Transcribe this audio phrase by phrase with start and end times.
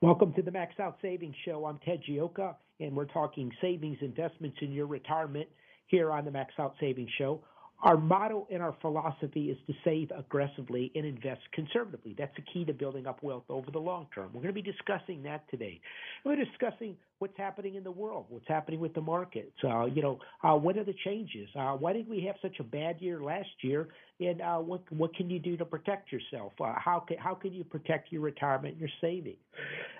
[0.00, 1.66] Welcome to the Max Out Savings Show.
[1.66, 5.48] I'm Ted Gioka, and we're talking savings investments in your retirement
[5.88, 7.42] here on the Max Out Savings Show.
[7.80, 12.12] Our motto and our philosophy is to save aggressively and invest conservatively.
[12.18, 14.30] That's the key to building up wealth over the long term.
[14.32, 15.80] We're going to be discussing that today.
[16.24, 19.52] We're discussing what's happening in the world, what's happening with the markets.
[19.62, 21.48] Uh, you know, uh, what are the changes?
[21.56, 23.88] Uh, why did we have such a bad year last year?
[24.18, 26.54] And uh, what what can you do to protect yourself?
[26.60, 29.38] Uh, how can how can you protect your retirement and your savings?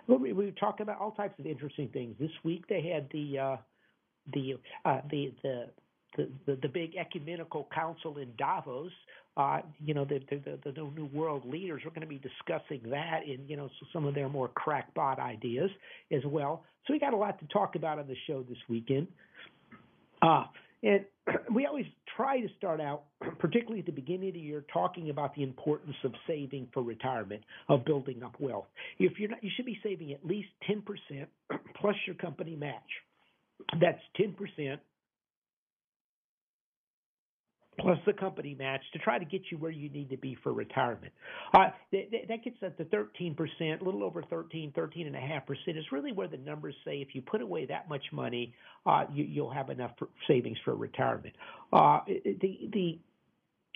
[0.08, 2.16] We, we talk about all types of interesting things.
[2.18, 3.56] This week they had the uh,
[4.32, 4.58] the
[5.10, 5.66] the the
[6.16, 8.92] the, the, big ecumenical council in Davos.
[9.36, 12.90] Uh, you know, the, the, the, the new world leaders are going to be discussing
[12.90, 15.70] that and, you know, some of their more crackpot ideas
[16.10, 16.64] as well.
[16.86, 19.06] So we got a lot to talk about on the show this weekend.
[20.20, 20.44] Uh,
[20.82, 21.04] and
[21.54, 23.04] we always try to start out,
[23.38, 27.42] particularly at the beginning of the year, talking about the importance of saving for retirement,
[27.68, 28.66] of building up wealth.
[28.98, 30.82] If you're not, you should be saving at least 10%
[31.80, 32.82] plus your company match.
[33.80, 34.78] That's 10%
[37.78, 40.52] plus the company match to try to get you where you need to be for
[40.52, 41.12] retirement.
[41.54, 43.36] Uh, that, that gets up to 13%,
[43.80, 47.66] a little over 13, 13.5% is really where the numbers say if you put away
[47.66, 48.52] that much money,
[48.86, 49.92] uh, you, you'll have enough
[50.26, 51.34] savings for retirement.
[51.72, 52.98] Uh, the, the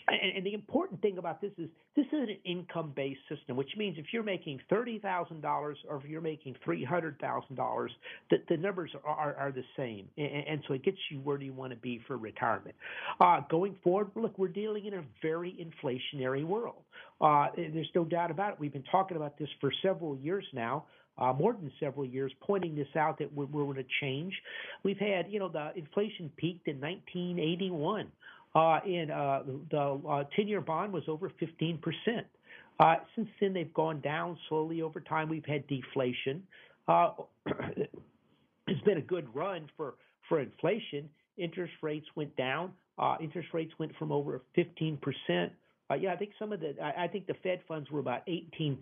[0.07, 3.97] and, and the important thing about this is this is an income-based system, which means
[3.97, 7.91] if you're making thirty thousand dollars or if you're making three hundred thousand dollars,
[8.29, 11.45] the, the numbers are, are the same, and, and so it gets you where do
[11.45, 12.75] you want to be for retirement.
[13.19, 16.83] Uh, going forward, look, we're dealing in a very inflationary world.
[17.21, 18.59] Uh, there's no doubt about it.
[18.59, 20.85] We've been talking about this for several years now.
[21.15, 24.33] Uh, more than several years, pointing this out that we're, we're going to change.
[24.81, 28.07] We've had, you know, the inflation peaked in 1981.
[28.55, 29.41] Uh, and uh,
[29.71, 31.79] the uh, 10-year bond was over 15%.
[32.79, 35.29] Uh, since then, they've gone down slowly over time.
[35.29, 36.43] We've had deflation.
[36.87, 37.11] Uh,
[38.67, 39.95] it's been a good run for,
[40.29, 41.09] for inflation.
[41.37, 42.71] Interest rates went down.
[42.97, 44.99] Uh, interest rates went from over 15%.
[45.89, 48.77] Uh, yeah, I think some of the, I, think the Fed funds were about 18%.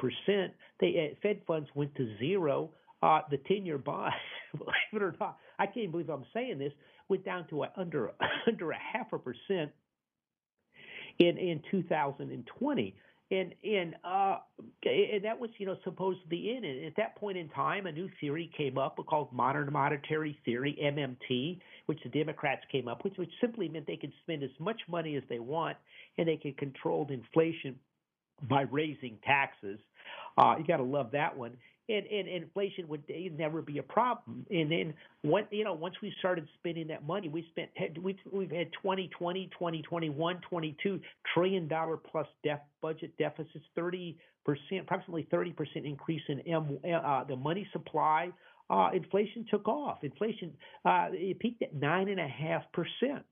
[0.80, 2.70] The uh, Fed funds went to zero.
[3.02, 4.14] Uh, the 10 year bond,
[4.58, 6.72] believe it or not, I can't believe I'm saying this,
[7.10, 8.12] went down to a, under
[8.48, 9.72] under a half a percent
[11.20, 12.96] in in 2020
[13.32, 14.38] and and uh
[14.84, 16.86] and that was you know supposedly in it.
[16.86, 21.60] At that point in time a new theory came up called modern monetary theory MMT
[21.86, 25.16] which the democrats came up with which simply meant they could spend as much money
[25.16, 25.78] as they want
[26.18, 27.76] and they could control inflation
[28.50, 29.80] by raising taxes.
[30.38, 31.56] Uh you got to love that one
[31.98, 33.04] and, and, inflation would
[33.38, 34.46] never be a problem.
[34.50, 34.94] And then
[35.52, 37.70] you know, once we started spending that money, we spent
[38.02, 41.00] we've we've had 2020, 2021, 22
[41.34, 47.24] trillion dollar plus def, budget deficits, 30 percent, approximately 30 percent increase in M, uh,
[47.26, 48.30] the money supply.
[48.70, 50.04] Uh, inflation took off.
[50.04, 50.54] Inflation
[50.86, 53.26] uh, it peaked at nine and a half percent.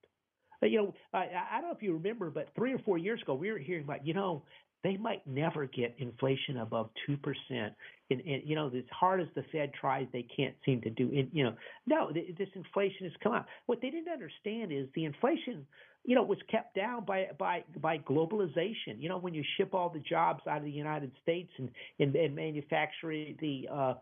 [0.62, 3.34] You know, I, I don't know if you remember, but three or four years ago,
[3.34, 4.44] we were hearing about, you know,
[4.84, 7.74] they might never get inflation above two percent.
[8.12, 11.10] And, and you know, as hard as the Fed tries, they can't seem to do.
[11.10, 11.54] And, you know,
[11.86, 13.46] no, this inflation has come out.
[13.68, 15.68] What they didn't understand is the inflation,
[16.06, 19.00] you know, was kept down by by by globalization.
[19.00, 21.70] You know, when you ship all the jobs out of the United States and
[22.00, 23.94] and, and manufacture the uh,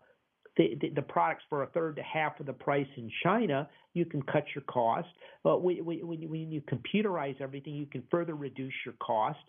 [0.58, 4.06] the, the, the, products for a third to half of the price in China, you
[4.06, 5.08] can cut your cost.
[5.44, 9.40] But when, when, when you computerize everything, you can further reduce your cost.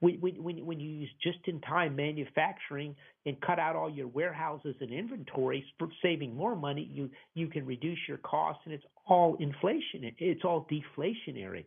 [0.00, 2.96] When, when, when you use just-in-time manufacturing
[3.26, 7.64] and cut out all your warehouses and inventories for saving more money, you you can
[7.66, 10.10] reduce your costs, and it's all inflation.
[10.18, 11.64] It's all deflationary.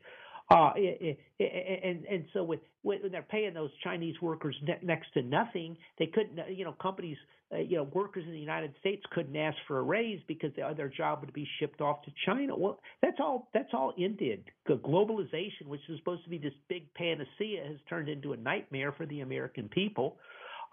[0.50, 4.80] Uh, eh, eh, eh, and and so with when they're paying those Chinese workers ne-
[4.82, 6.40] next to nothing, they couldn't.
[6.40, 7.18] Uh, you know, companies,
[7.54, 10.88] uh, you know, workers in the United States couldn't ask for a raise because their
[10.88, 12.56] job would be shipped off to China.
[12.58, 13.50] Well, that's all.
[13.54, 14.46] That's all ended.
[14.70, 19.06] Globalization, which is supposed to be this big panacea, has turned into a nightmare for
[19.06, 20.18] the American people.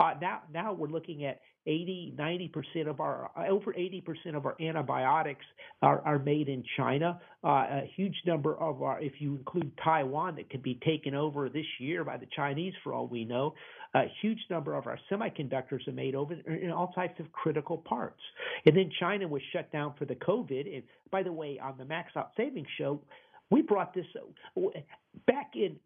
[0.01, 4.45] Uh, now, now we're looking at 80, 90 percent of our over 80 percent of
[4.45, 5.45] our antibiotics
[5.83, 7.21] are, are made in China.
[7.43, 11.49] Uh, a huge number of our, if you include Taiwan, that could be taken over
[11.49, 13.55] this year by the Chinese, for all we know.
[13.95, 18.21] A huge number of our semiconductors are made over in all types of critical parts.
[18.67, 20.75] And then China was shut down for the COVID.
[20.75, 20.83] And
[21.13, 23.01] by the way, on the Max Out Savings Show,
[23.51, 24.07] we brought this
[25.27, 25.77] back in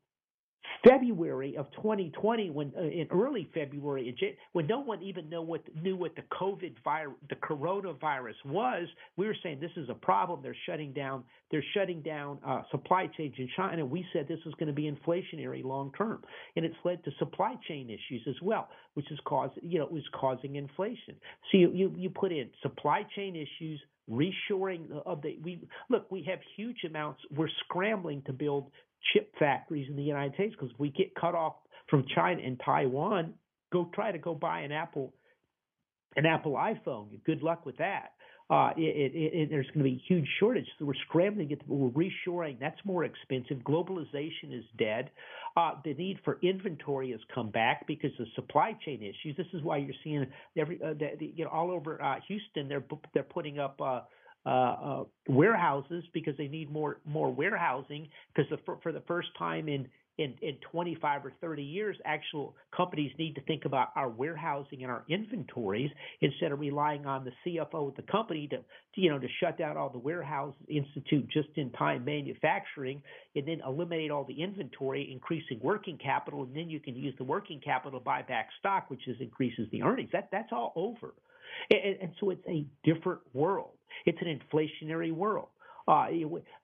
[0.86, 4.14] February of 2020, when uh, in early February,
[4.52, 9.26] when no one even know what knew what the COVID virus, the coronavirus was, we
[9.26, 10.40] were saying this is a problem.
[10.42, 11.24] They're shutting down.
[11.50, 13.84] They're shutting down uh, supply chains in China.
[13.84, 16.22] We said this was going to be inflationary long term,
[16.54, 20.04] and it's led to supply chain issues as well, which is caused you know was
[20.12, 21.16] causing inflation.
[21.50, 25.60] So you you, you put in supply chain issues, reshoring of the we
[25.90, 28.70] look we have huge amounts we're scrambling to build
[29.12, 31.54] chip factories in the United States because we get cut off
[31.88, 33.34] from China and Taiwan,
[33.72, 35.12] go try to go buy an Apple
[36.16, 37.08] an Apple iPhone.
[37.24, 38.12] Good luck with that.
[38.50, 40.64] Uh, it, it, it, there's going to be a huge shortage.
[40.78, 42.58] So we're scrambling to get, the, we're reshoring.
[42.58, 43.58] That's more expensive.
[43.58, 45.10] Globalization is dead.
[45.54, 49.36] Uh, the need for inventory has come back because of supply chain issues.
[49.36, 52.68] This is why you're seeing every, uh, the, the, you know, all over uh, Houston,
[52.68, 53.78] they're, they're putting up,
[54.46, 59.68] uh, uh, warehouses because they need more more warehousing because for, for the first time
[59.68, 59.86] in,
[60.16, 64.90] in in 25 or 30 years, actual companies need to think about our warehousing and
[64.90, 65.90] our inventories
[66.20, 68.58] instead of relying on the CFO of the company to,
[68.94, 73.02] you know to shut down all the warehouse, institute just-in-time manufacturing,
[73.36, 77.24] and then eliminate all the inventory, increasing working capital, and then you can use the
[77.24, 80.10] working capital to buy back stock, which is increases the earnings.
[80.12, 81.12] That that's all over.
[81.70, 83.70] And, and so it's a different world.
[84.06, 85.48] It's an inflationary world.
[85.88, 86.08] Uh,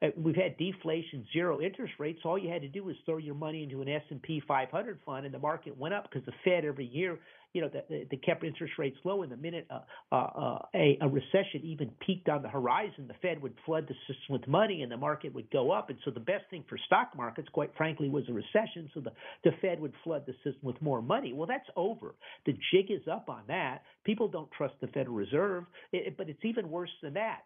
[0.02, 2.20] uh, we've had deflation, zero interest rates.
[2.26, 4.98] All you had to do was throw your money into an S and P 500
[5.06, 7.18] fund, and the market went up because the Fed every year,
[7.54, 9.22] you know, they, they kept interest rates low.
[9.22, 9.80] And the minute uh,
[10.12, 13.94] uh, uh, a, a recession even peaked on the horizon, the Fed would flood the
[14.06, 15.88] system with money, and the market would go up.
[15.88, 18.90] And so the best thing for stock markets, quite frankly, was a recession.
[18.92, 19.12] So the
[19.42, 21.32] the Fed would flood the system with more money.
[21.32, 22.14] Well, that's over.
[22.44, 23.84] The jig is up on that.
[24.04, 27.38] People don't trust the Federal Reserve, it, but it's even worse than that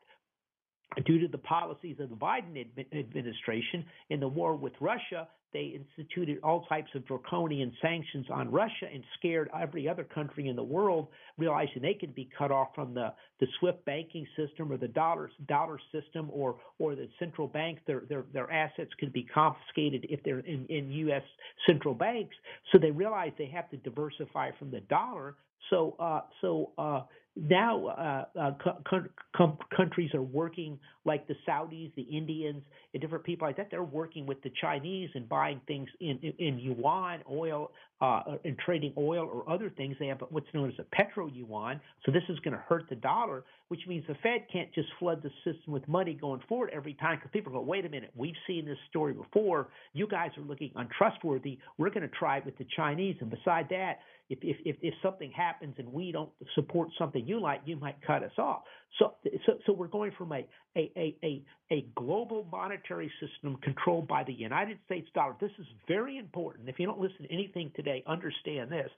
[1.05, 6.41] due to the policies of the Biden administration in the war with Russia, they instituted
[6.43, 11.09] all types of draconian sanctions on Russia and scared every other country in the world,
[11.39, 15.31] realizing they could be cut off from the, the SWIFT banking system or the dollar
[15.47, 17.81] dollar system or or the central banks.
[17.87, 21.23] Their their their assets could be confiscated if they're in, in U.S.
[21.67, 22.37] central banks.
[22.71, 25.37] So they realized they have to diversify from the dollar.
[25.71, 27.03] So uh, so uh,
[27.37, 29.05] now uh, uh, co-
[29.37, 30.79] co- countries are working
[31.09, 32.63] like the Saudis, the Indians,
[32.93, 33.69] and different people like that.
[33.71, 38.57] They're working with the Chinese and buying things in in, in yuan, oil, uh, and
[38.59, 39.97] trading oil or other things.
[39.99, 41.81] They have what's known as a petro yuan.
[42.05, 45.23] So this is going to hurt the dollar, which means the Fed can't just flood
[45.23, 48.37] the system with money going forward every time because people go, wait a minute, we've
[48.47, 49.69] seen this story before.
[49.95, 51.59] You guys are looking untrustworthy.
[51.79, 53.99] We're going to try it with the Chinese, and beside that
[54.31, 57.97] if, if, if, if something happens and we don't support something you like, you might
[58.07, 58.63] cut us off.
[58.99, 59.15] So,
[59.47, 60.47] so, so we're going from a,
[60.79, 65.35] a, a, a, a global monetary system controlled by the United States dollar.
[65.41, 66.69] This is very important.
[66.69, 68.89] If you don't listen to anything today, understand this,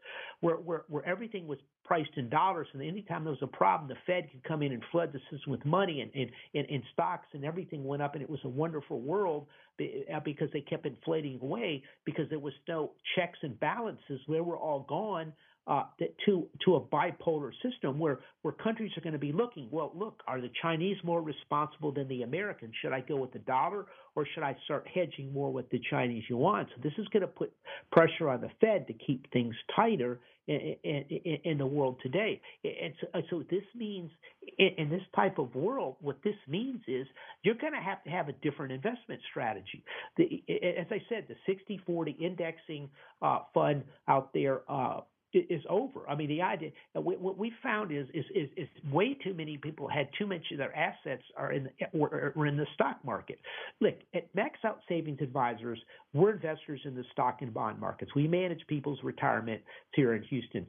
[0.40, 3.96] where, where, where everything was priced in dollars, and anytime there was a problem, the
[4.06, 7.26] Fed could come in and flood the system with money, and, and, and, and stocks
[7.32, 9.46] and everything went up, and it was a wonderful world
[9.80, 14.20] uh, because they kept inflating away because there was no checks and balances.
[14.28, 15.32] They were all gone
[15.66, 15.84] uh,
[16.26, 19.68] to to a bipolar system where where countries are going to be looking.
[19.70, 22.72] Well, look, are the Chinese more responsible than the Americans?
[22.80, 23.86] Should I go with the dollar
[24.16, 26.66] or should I start hedging more with the Chinese yuan?
[26.74, 27.52] So this is going to put
[27.92, 32.40] pressure on the Fed to keep things tighter in, in, in the world today.
[32.64, 34.10] And so, so this means
[34.58, 37.06] in, in this type of world, what this means is
[37.42, 39.84] you're going to have to have a different investment strategy.
[40.16, 40.42] The,
[40.78, 42.88] as I said, the 60-40 indexing
[43.22, 44.62] uh, fund out there.
[44.68, 45.00] Uh,
[45.32, 46.08] is over.
[46.08, 49.88] I mean, the idea what we found is is is, is way too many people
[49.88, 53.38] had too much of their assets are in the, were, in the stock market.
[53.80, 55.78] Look, at Max Out Savings Advisors,
[56.12, 58.12] we're investors in the stock and bond markets.
[58.14, 59.60] We manage people's retirement
[59.94, 60.66] here in Houston,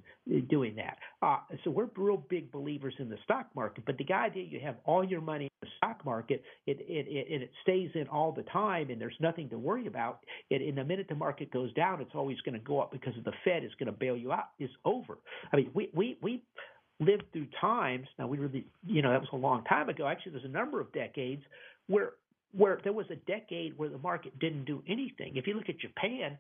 [0.50, 0.98] doing that.
[1.22, 3.86] Uh, so we're real big believers in the stock market.
[3.86, 7.42] But the idea you have all your money in the stock market, it it it,
[7.42, 10.20] it stays in all the time, and there's nothing to worry about.
[10.50, 13.14] It, in the minute the market goes down, it's always going to go up because
[13.26, 15.18] the Fed is going to bail you out is over.
[15.52, 16.44] I mean, we we we
[17.00, 18.08] lived through times.
[18.20, 20.08] Now we really, you know, that was a long time ago.
[20.08, 21.42] Actually, there's a number of decades
[21.88, 22.12] where
[22.54, 25.36] where there was a decade where the market didn't do anything.
[25.36, 26.38] If you look at Japan,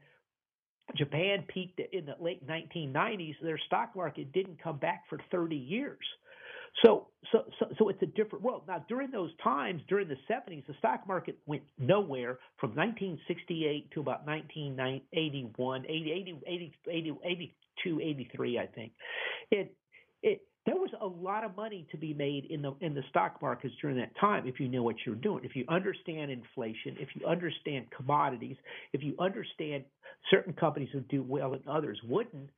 [0.95, 3.35] Japan peaked in the late 1990s.
[3.41, 5.97] Their stock market didn't come back for 30 years.
[6.85, 8.63] So, so, so, so it's a different world.
[8.67, 13.99] Now, during those times, during the 70s, the stock market went nowhere from 1968 to
[13.99, 18.91] about 1981, 80, 80, 80, 80, 82, 83, I think.
[19.51, 19.75] It,
[20.23, 23.41] it, there was a lot of money to be made in the in the stock
[23.41, 25.43] markets during that time if you know what you're doing.
[25.43, 28.57] If you understand inflation, if you understand commodities,
[28.93, 29.83] if you understand
[30.29, 32.49] certain companies would do well and others wouldn't,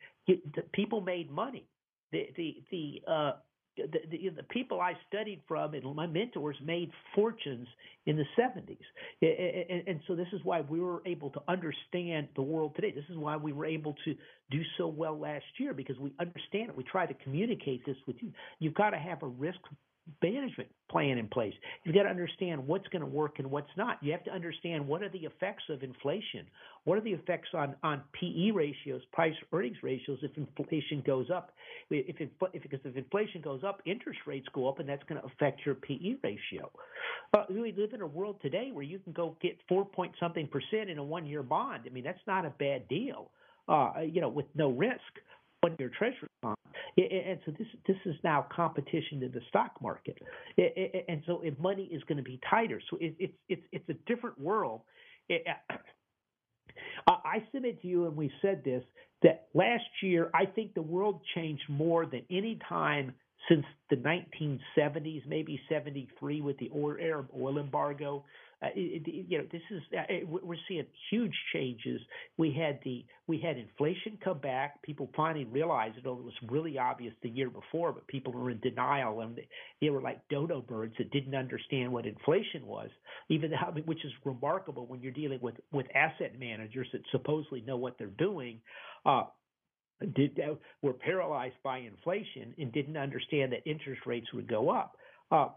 [0.74, 1.65] people made money.
[2.12, 3.31] The the the uh,
[3.77, 7.67] the, the, the, people I studied from and my mentors made fortunes
[8.05, 8.77] in the 70s.
[9.21, 12.91] And, and, so this is why we were able to understand the world today.
[12.91, 14.15] This is why we were able to
[14.51, 16.77] do so well last year because we understand it.
[16.77, 18.31] We try to communicate this with you.
[18.59, 19.59] You've got to have a risk
[20.22, 21.53] management plan in place.
[21.83, 23.98] You've got to understand what's going to work and what's not.
[24.01, 26.45] You have to understand what are the effects of inflation.
[26.83, 31.51] What are the effects on, on PE ratios, price earnings ratios, if inflation goes up?
[31.89, 35.27] If, if, because if inflation goes up, interest rates go up, and that's going to
[35.27, 36.69] affect your PE ratio.
[37.33, 40.48] Uh, we live in a world today where you can go get four point something
[40.48, 41.83] percent in a one year bond.
[41.86, 43.31] I mean, that's not a bad deal.
[43.67, 45.00] Uh, you know, with no risk
[45.63, 46.58] on your treasury bond.
[46.98, 50.17] And so this this is now competition in the stock market,
[50.58, 52.82] and so if money is going to be tighter.
[52.89, 54.82] So it's it's it's a different world.
[57.08, 58.84] I submit to you, and we said this,
[59.24, 63.13] that last year I think the world changed more than any time
[63.50, 68.24] since the 1970s, maybe 73 with the Arab oil embargo.
[68.63, 69.82] Uh, you know, this is
[70.25, 72.00] we're seeing huge changes.
[72.38, 74.82] We had the we had inflation come back.
[74.84, 76.05] People finally realized it.
[76.05, 79.38] It was really obvious the year before, but people were in denial and
[79.82, 82.89] they were like dodo birds that didn't understand what inflation was.
[83.29, 87.77] Even though, which is remarkable when you're dealing with with asset managers that supposedly know
[87.77, 88.62] what they're doing.
[89.05, 89.24] Uh,
[90.15, 94.98] did uh, were paralyzed by inflation and didn't understand that interest rates would go up.
[95.32, 95.48] Uh,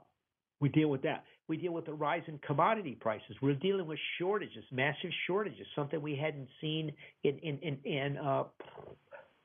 [0.61, 1.25] we deal with that.
[1.49, 3.37] We deal with the rise in commodity prices.
[3.41, 6.93] We're dealing with shortages, massive shortages, something we hadn't seen
[7.25, 8.45] in in in, in uh,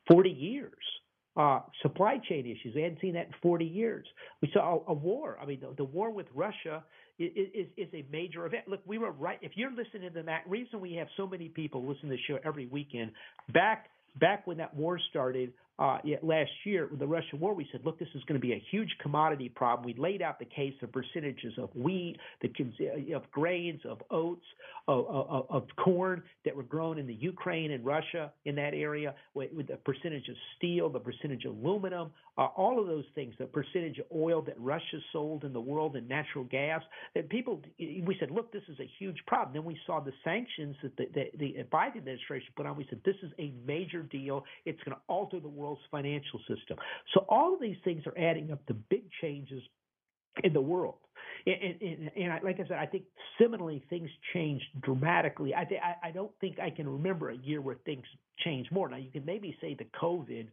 [0.10, 0.74] 40 years.
[1.38, 2.76] Uh, supply chain issues.
[2.76, 4.06] We hadn't seen that in 40 years.
[4.42, 5.38] We saw a, a war.
[5.42, 6.84] I mean, the, the, war with Russia
[7.18, 8.68] is, is, is a major event.
[8.68, 9.40] Look, we were right.
[9.42, 12.38] If you're listening to that, reason we have so many people listen to the show
[12.44, 13.12] every weekend.
[13.54, 17.82] Back back when that war started, uh, last year with the Russian war, we said,
[17.84, 19.84] look, this is going to be a huge commodity problem.
[19.86, 24.46] We laid out the case of percentages of wheat, the uh, of grains, of oats,
[24.88, 29.16] of, of, of corn that were grown in the Ukraine and Russia in that area,
[29.34, 33.34] with, with the percentage of steel, the percentage of aluminum, uh, all of those things,
[33.40, 36.82] the percentage of oil that Russia sold in the world and natural gas.
[37.16, 39.54] And people, we said, look, this is a huge problem.
[39.54, 42.78] Then we saw the sanctions that the, the, the Biden administration put on.
[42.78, 44.44] We said, this is a major deal.
[44.66, 46.78] It's going to alter the world world's financial system.
[47.14, 49.62] So all of these things are adding up to big changes
[50.44, 50.96] in the world.
[51.46, 53.04] And, and, and I, like I said, I think
[53.40, 55.56] similarly things changed dramatically.
[55.56, 58.04] I, th- I, don't think I can remember a year where things
[58.44, 58.90] changed more.
[58.90, 60.48] Now you can maybe say the COVID,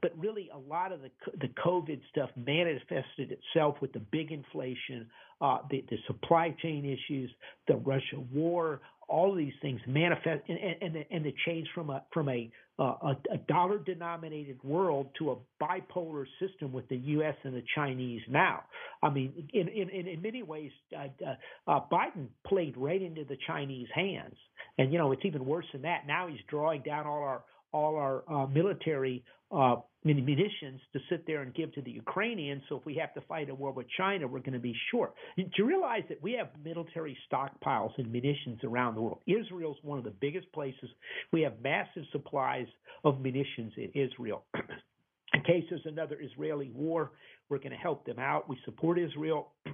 [0.00, 1.10] but really a lot of the
[1.40, 5.06] the COVID stuff manifested itself with the big inflation,
[5.40, 7.30] uh, the the supply chain issues,
[7.68, 11.90] the Russia war, all of these things manifest and, and, the, and the change from
[11.90, 12.50] a from a,
[12.82, 17.34] uh, a dollar denominated world to a bipolar system with the U.S.
[17.44, 18.62] and the Chinese now.
[19.02, 21.34] I mean, in in, in many ways, uh,
[21.70, 24.36] uh, Biden played right into the Chinese hands,
[24.78, 26.06] and you know it's even worse than that.
[26.06, 31.42] Now he's drawing down all our all our uh, military uh, munitions to sit there
[31.42, 32.62] and give to the Ukrainians.
[32.68, 35.14] So if we have to fight a war with China, we're going to be short.
[35.36, 39.20] Do you realize that we have military stockpiles and munitions around the world?
[39.26, 40.88] Israel's one of the biggest places.
[41.32, 42.66] We have massive supplies
[43.04, 44.44] of munitions in Israel.
[45.34, 47.12] in case there's another Israeli war,
[47.48, 48.48] we're going to help them out.
[48.48, 49.52] We support Israel.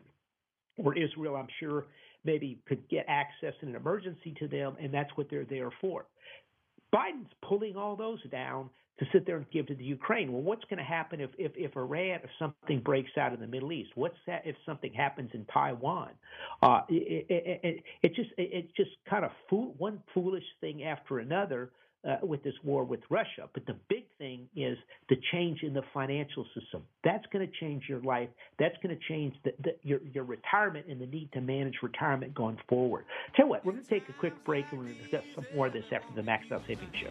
[0.79, 1.87] or Israel, I'm sure,
[2.25, 6.07] maybe could get access in an emergency to them, and that's what they're there for.
[6.95, 10.33] Biden's pulling all those down to sit there and give to the Ukraine.
[10.33, 13.47] Well, what's going to happen if, if, if Iran, if something breaks out in the
[13.47, 13.91] Middle East?
[13.95, 16.11] What's that if something happens in Taiwan?
[16.63, 21.21] Uh, it, it, it, it just it, just kind of fool, one foolish thing after
[21.21, 21.71] another
[22.09, 23.49] uh, with this war with Russia.
[23.53, 24.79] But the big thing is
[25.09, 26.83] the change in the financial system.
[27.05, 28.29] That's going to change your life.
[28.59, 32.35] That's going to change the, the, your your retirement and the need to manage retirement
[32.35, 33.05] going forward.
[33.37, 35.25] Tell you what, we're going to take a quick break and we're going to discuss
[35.35, 37.11] some more of this after the Max Out Savings Show.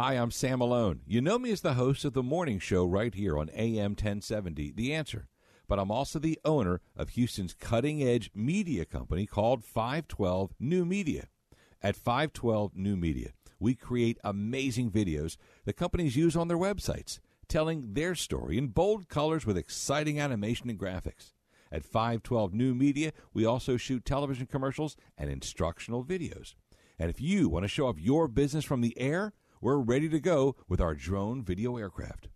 [0.00, 1.00] Hi, I'm Sam Malone.
[1.08, 4.70] You know me as the host of the morning show right here on AM 1070,
[4.70, 5.26] The Answer.
[5.66, 11.26] But I'm also the owner of Houston's cutting edge media company called 512 New Media.
[11.82, 17.94] At 512 New Media, we create amazing videos that companies use on their websites, telling
[17.94, 21.32] their story in bold colors with exciting animation and graphics.
[21.72, 26.54] At 512 New Media, we also shoot television commercials and instructional videos.
[27.00, 30.20] And if you want to show off your business from the air, we're ready to
[30.20, 32.28] go with our drone video aircraft.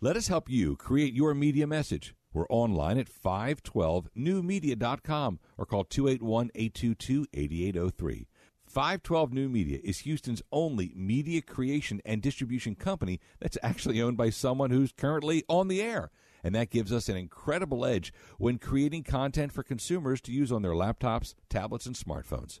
[0.00, 2.14] Let us help you create your media message.
[2.32, 8.26] We're online at 512newmedia.com or call 281 822 8803.
[8.66, 14.30] 512 New Media is Houston's only media creation and distribution company that's actually owned by
[14.30, 16.10] someone who's currently on the air.
[16.42, 20.62] And that gives us an incredible edge when creating content for consumers to use on
[20.62, 22.60] their laptops, tablets, and smartphones.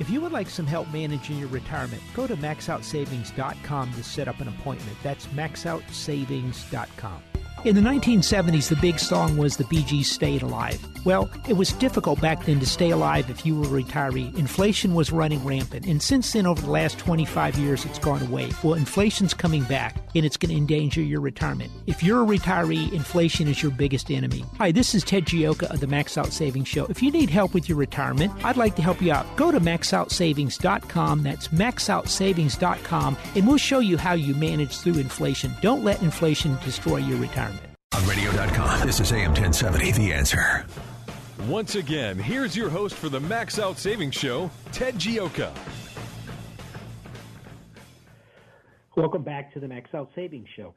[0.00, 4.40] If you would like some help managing your retirement, go to maxoutsavings.com to set up
[4.40, 4.96] an appointment.
[5.02, 7.22] That's maxoutsavings.com.
[7.66, 10.80] In the 1970s, the big song was the Bee Gees Stayin' Alive.
[11.04, 14.36] Well, it was difficult back then to stay alive if you were a retiree.
[14.36, 18.50] Inflation was running rampant, and since then, over the last 25 years, it's gone away.
[18.62, 21.70] Well, inflation's coming back, and it's going to endanger your retirement.
[21.86, 24.44] If you're a retiree, inflation is your biggest enemy.
[24.58, 26.84] Hi, this is Ted Gioka of the Max Out Savings Show.
[26.86, 29.26] If you need help with your retirement, I'd like to help you out.
[29.36, 31.22] Go to maxoutsavings.com.
[31.22, 35.54] That's maxoutsavings.com, and we'll show you how you manage through inflation.
[35.62, 37.62] Don't let inflation destroy your retirement.
[37.92, 40.66] On radio.com, this is AM 1070, The Answer.
[41.48, 45.50] Once again, here's your host for the Max Out Savings Show, Ted Gioka.
[48.94, 50.74] Welcome back to the Max Out Savings Show.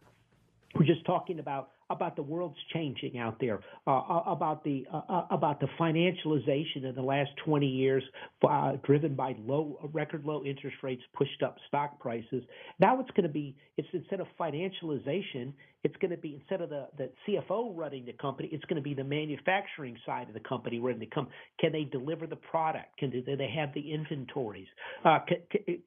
[0.76, 5.02] We're just talking about about the world's changing out there, uh, uh about the uh,
[5.10, 8.04] uh, about the financialization in the last 20 years,
[8.48, 12.44] uh, driven by low record low interest rates, pushed up stock prices.
[12.80, 15.54] Now it's going to be it's instead of financialization,
[15.84, 18.84] it's going to be instead of the the CFO running the company, it's going to
[18.84, 21.36] be the manufacturing side of the company running the company.
[21.60, 22.98] Can they deliver the product?
[22.98, 24.68] Can they, do they have the inventories?
[25.06, 25.38] Uh, can,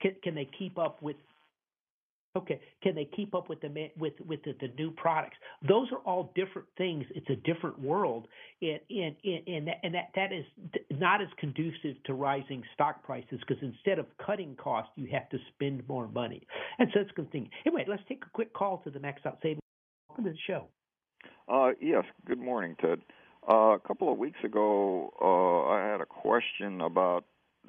[0.01, 1.17] can, can they keep up with
[2.37, 5.37] Okay, can they keep up with the with with the, the, new products?
[5.67, 7.05] Those are all different things.
[7.15, 8.29] It's a different world,
[8.61, 10.45] and and and that, and that that is
[10.91, 15.39] not as conducive to rising stock prices because instead of cutting costs, you have to
[15.55, 16.47] spend more money,
[16.79, 17.49] and so it's a good thing.
[17.65, 19.61] Anyway, let's take a quick call to the Max Out Savings.
[20.11, 20.67] Welcome to the show.
[21.49, 22.05] Uh, yes.
[22.27, 23.01] Good morning, Ted.
[23.49, 27.25] Uh, a couple of weeks ago, uh, I had a question about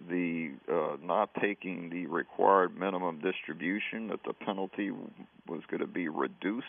[0.10, 4.92] the uh, not taking the required minimum distribution that the penalty
[5.48, 6.66] was going to be reduced.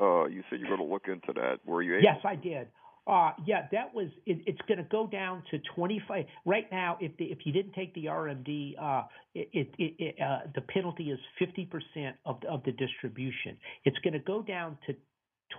[0.00, 1.58] Uh, you said you're going to look into that.
[1.66, 2.04] Were you able?
[2.04, 2.68] Yes, I did.
[3.06, 4.08] Uh, yeah, that was.
[4.26, 6.24] It, it's going to go down to 25.
[6.44, 9.02] Right now, if the, if you didn't take the RMD, uh,
[9.34, 13.56] it, it, it uh, the penalty is 50% of of the distribution.
[13.84, 14.94] It's going to go down to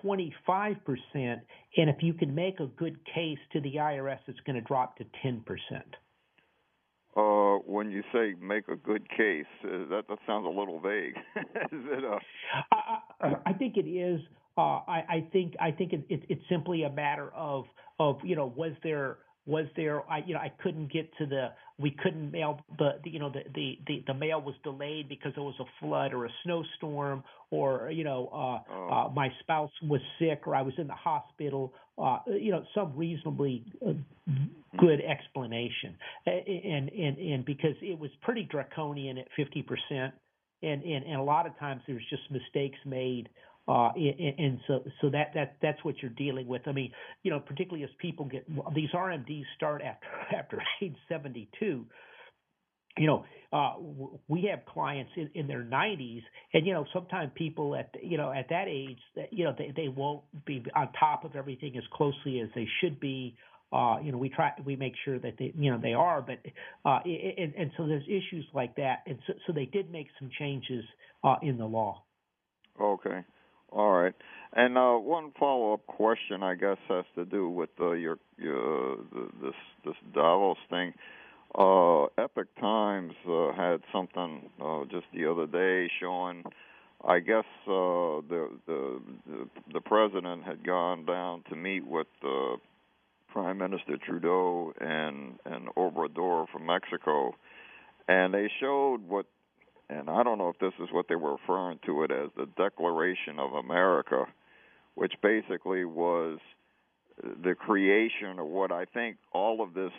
[0.04, 0.76] 25%,
[1.16, 1.42] and
[1.76, 5.06] if you can make a good case to the IRS, it's going to drop to
[5.26, 5.42] 10%.
[5.42, 5.80] Uh,
[7.66, 11.16] when you say make a good case, uh, that that sounds a little vague.
[11.72, 12.20] is it a?
[12.72, 14.22] I, I think it is.
[14.58, 17.66] uh, I, I think I think it, it, it's simply a matter of
[18.00, 21.50] of you know was there was there I you know I couldn't get to the
[21.80, 25.34] we couldn't mail the, the you know the, the the the mail was delayed because
[25.36, 28.90] there was a flood or a snowstorm or you know uh, oh.
[28.90, 32.94] uh my spouse was sick or I was in the hospital uh you know some
[32.96, 33.92] reasonably uh,
[34.78, 41.16] good explanation and and and because it was pretty draconian at 50% and and and
[41.16, 43.30] a lot of times there's just mistakes made
[43.68, 46.64] uh, and, and so, so that that that's what you're dealing with.
[46.66, 46.92] I mean,
[47.24, 51.86] you know, particularly as people get these RMDs start after after age 72.
[52.98, 53.74] You know, uh,
[54.28, 56.22] we have clients in, in their 90s,
[56.54, 59.74] and you know, sometimes people at you know at that age, that you know, they
[59.76, 63.36] they won't be on top of everything as closely as they should be.
[63.74, 66.40] Uh, you know, we try, we make sure that they, you know, they are, but,
[66.84, 68.98] uh, and, and so there's issues like that.
[69.08, 70.84] And so, so they did make some changes,
[71.24, 72.04] uh, in the law.
[72.82, 73.24] Okay.
[73.72, 74.14] All right.
[74.54, 78.98] And uh, one follow-up question, I guess, has to do with uh, your your
[79.42, 79.54] this
[79.86, 80.94] this Davos thing.
[81.54, 86.44] Uh, Epoch Times uh, had something uh, just the other day showing.
[87.06, 92.58] I guess uh, the, the the the president had gone down to meet with uh,
[93.34, 97.36] Prime Minister Trudeau and and Obrador from Mexico,
[98.08, 99.26] and they showed what
[99.90, 102.48] and I don't know if this is what they were referring to it as the
[102.58, 104.26] Declaration of America,
[104.96, 106.40] which basically was
[107.22, 109.92] the creation of what I think all of this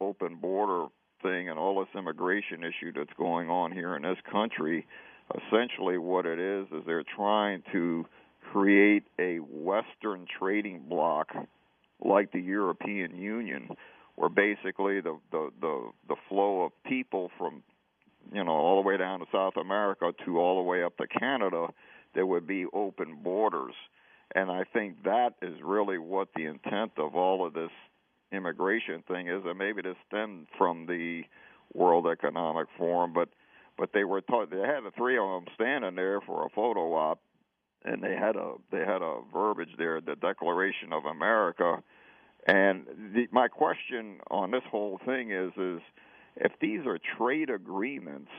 [0.00, 0.86] open border
[1.22, 4.86] thing and all this immigration issue that's going on here in this country.
[5.34, 8.06] Essentially, what it is is they're trying to
[8.52, 11.28] create a Western trading bloc
[12.04, 13.70] like the European Union,
[14.14, 17.62] where basically the the the, the flow of people from
[18.32, 21.06] you know, all the way down to South America to all the way up to
[21.06, 21.68] Canada,
[22.14, 23.74] there would be open borders.
[24.34, 27.70] And I think that is really what the intent of all of this
[28.32, 29.42] immigration thing is.
[29.44, 31.22] And maybe this stemmed from the
[31.74, 33.28] World Economic Forum, but
[33.78, 36.94] but they were taught they had the three of them standing there for a photo
[36.94, 37.20] op,
[37.84, 41.82] and they had a they had a verbiage there, the Declaration of America.
[42.46, 45.80] And the, my question on this whole thing is is
[46.36, 48.30] if these are trade agreements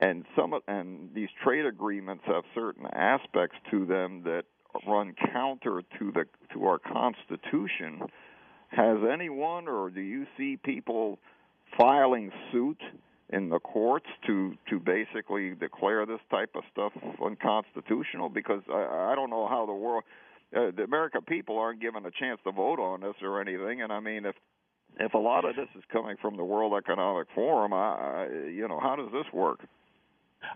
[0.00, 4.44] and some and these trade agreements have certain aspects to them that
[4.86, 8.02] run counter to the to our constitution
[8.68, 11.18] has anyone or do you see people
[11.76, 12.78] filing suit
[13.30, 16.92] in the courts to to basically declare this type of stuff
[17.24, 20.04] unconstitutional because I, I don't know how the world
[20.56, 23.92] uh, the American people aren't given a chance to vote on this or anything and
[23.92, 24.34] I mean if
[24.98, 28.80] if a lot of this is coming from the World Economic Forum, I, you know,
[28.80, 29.60] how does this work?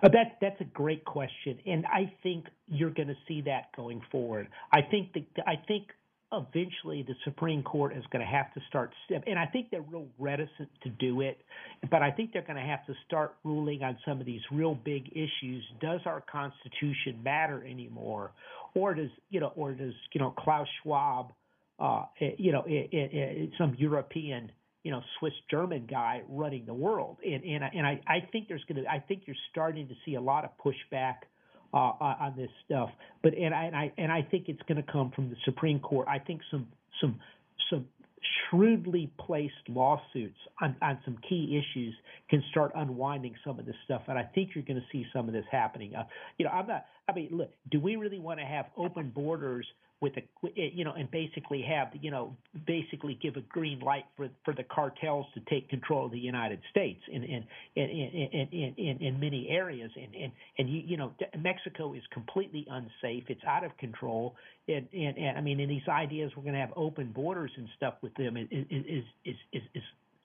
[0.02, 4.00] Uh, that that's a great question, and I think you're going to see that going
[4.12, 4.48] forward.
[4.70, 5.88] I think the, I think
[6.32, 10.06] eventually the Supreme Court is going to have to start, and I think they're real
[10.18, 11.38] reticent to do it,
[11.90, 14.74] but I think they're going to have to start ruling on some of these real
[14.74, 15.64] big issues.
[15.80, 18.32] Does our Constitution matter anymore,
[18.74, 21.32] or does you know, or does you know Klaus Schwab?
[21.82, 22.04] uh,
[22.38, 24.50] you know, it, it, it, some European,
[24.84, 27.18] you know, Swiss German guy running the world.
[27.24, 29.94] And and I, and I, I think there's going to I think you're starting to
[30.04, 31.16] see a lot of pushback
[31.72, 32.90] uh, on this stuff.
[33.22, 35.80] But and I and I and I think it's going to come from the Supreme
[35.80, 36.06] Court.
[36.08, 36.68] I think some
[37.00, 37.18] some
[37.70, 37.86] some
[38.50, 41.94] shrewdly placed lawsuits on, on some key issues
[42.30, 44.02] can start unwinding some of this stuff.
[44.08, 45.94] And I think you're going to see some of this happening.
[45.94, 46.04] Uh,
[46.38, 46.86] you know, I'm not.
[47.08, 49.66] I mean, look, do we really want to have open borders
[50.02, 50.22] with a
[50.56, 52.36] you know and basically have you know
[52.66, 56.58] basically give a green light for for the cartels to take control of the United
[56.70, 57.44] States in in
[57.76, 59.92] in in in, in, in many areas.
[59.94, 63.24] And and and you, you know Mexico is completely unsafe.
[63.28, 64.34] It's out of control.
[64.66, 67.68] And and, and I mean and these ideas we're going to have open borders and
[67.76, 69.82] stuff with them is is is is, is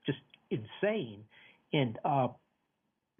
[0.07, 1.23] just insane.
[1.71, 2.29] And uh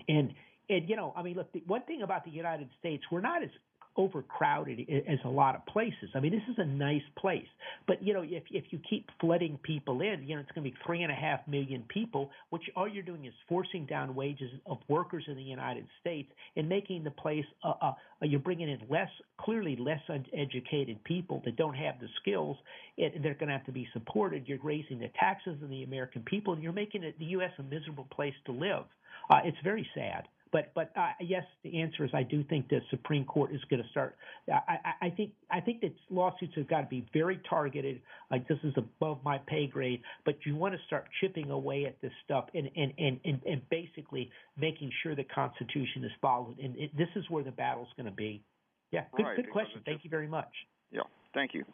[0.10, 0.34] and
[0.70, 3.44] and you know, I mean, look, the one thing about the United States, we're not
[3.44, 3.50] as
[3.98, 6.10] overcrowded as a lot of places.
[6.16, 7.48] I mean, this is a nice place,
[7.88, 10.72] but you know, if if you keep flooding people in, you know, it's going to
[10.72, 14.52] be three and a half million people, which all you're doing is forcing down wages
[14.66, 17.46] of workers in the United States and making the place.
[17.64, 20.02] Uh, uh, you're bringing in less, clearly less
[20.34, 22.58] educated people that don't have the skills,
[22.98, 24.48] they're going to have to be supported.
[24.48, 27.52] You're raising the taxes of the American people, and you're making it, the U.S.
[27.60, 28.86] a miserable place to live.
[29.30, 30.24] Uh, it's very sad.
[30.52, 33.82] But but uh, yes, the answer is I do think the Supreme Court is going
[33.82, 34.16] to start.
[34.50, 38.02] I, I, I think I think that lawsuits have got to be very targeted.
[38.32, 42.00] Like this is above my pay grade, but you want to start chipping away at
[42.02, 46.60] this stuff and and and and, and basically making sure the Constitution is followed.
[46.60, 48.44] And it, this is where the battle's going to be.
[48.92, 49.82] Yeah, good, right, good question.
[49.86, 50.52] Thank you very much.
[50.92, 51.02] Yeah,
[51.34, 51.66] thank you.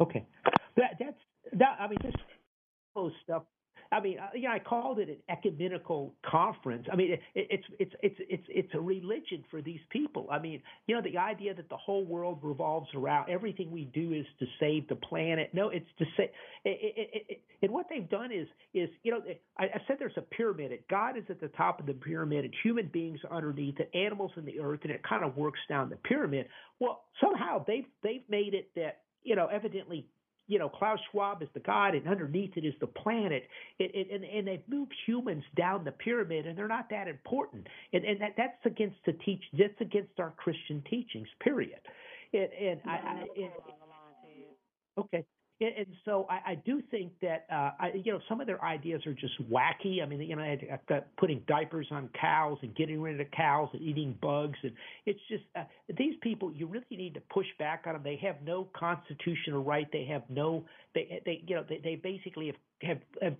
[0.00, 0.24] Okay,
[0.76, 1.18] that that's
[1.58, 1.76] that.
[1.78, 2.14] I mean, this
[3.24, 3.42] stuff
[3.92, 6.86] I mean, uh, know, I called it an ecumenical conference.
[6.92, 10.28] I mean, it, it's it's it's it's it's a religion for these people.
[10.30, 14.12] I mean, you know, the idea that the whole world revolves around everything we do
[14.12, 15.50] is to save the planet.
[15.52, 16.30] No, it's to say.
[16.64, 19.20] It, it, and what they've done is is you know,
[19.58, 20.72] I, I said there's a pyramid.
[20.90, 24.32] God is at the top of the pyramid, and human beings are underneath it, animals
[24.36, 26.46] in the earth, and it kind of works down the pyramid.
[26.80, 30.06] Well, somehow they've they've made it that you know, evidently
[30.46, 33.44] you know, Klaus Schwab is the god, and underneath it is the planet.
[33.78, 37.66] It, it, and, and they've moved humans down the pyramid, and they're not that important.
[37.92, 39.42] And, and that, that's against the teach.
[39.58, 41.28] That's against our Christian teachings.
[41.40, 41.80] Period.
[42.32, 43.50] And, and I, I and,
[44.98, 45.24] okay.
[45.60, 49.06] And, so I, I do think that uh, I, you know some of their ideas
[49.06, 50.02] are just wacky.
[50.02, 53.80] I mean, you know, putting diapers on cows and getting rid of the cows and
[53.80, 54.72] eating bugs, and
[55.06, 55.62] it's just uh,
[55.96, 56.52] these people.
[56.52, 58.02] You really need to push back on them.
[58.02, 59.86] They have no constitutional right.
[59.92, 60.64] They have no.
[60.92, 63.36] They they you know they, they basically have have, have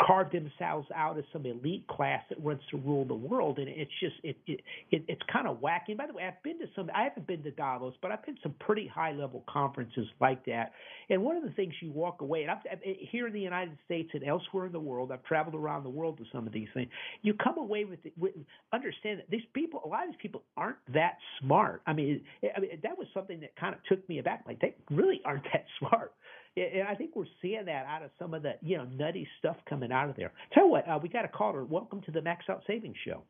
[0.00, 3.90] carved themselves out as some elite class that wants to rule the world, and it's
[4.00, 5.96] just it, it, it it's kind of wacky.
[5.96, 6.90] By the way, I've been to some.
[6.94, 10.44] I haven't been to Davos, but I've been to some pretty high level conferences like
[10.46, 10.72] that.
[11.10, 14.10] And one of the things you walk away, and I've, here in the United States
[14.14, 16.88] and elsewhere in the world, I've traveled around the world to some of these things.
[17.22, 18.32] You come away with, it, with
[18.72, 21.82] understand that these people, a lot of these people aren't that smart.
[21.86, 22.22] I mean,
[22.56, 24.44] I mean that was something that kind of took me aback.
[24.46, 26.12] Like they really aren't that smart.
[26.56, 29.56] And I think we're seeing that out of some of the you know nutty stuff
[29.68, 30.32] coming out of there.
[30.52, 31.64] Tell you what, uh, we got a caller.
[31.64, 33.22] Welcome to the Max Out Savings Show.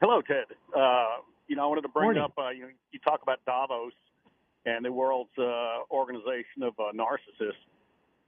[0.00, 0.44] Hello, Ted.
[0.76, 1.16] Uh,
[1.48, 2.22] you know, I wanted to bring Morning.
[2.22, 2.34] up.
[2.38, 3.92] Uh, you know, you talk about Davos
[4.66, 7.54] and the world's uh, organization of uh, narcissists,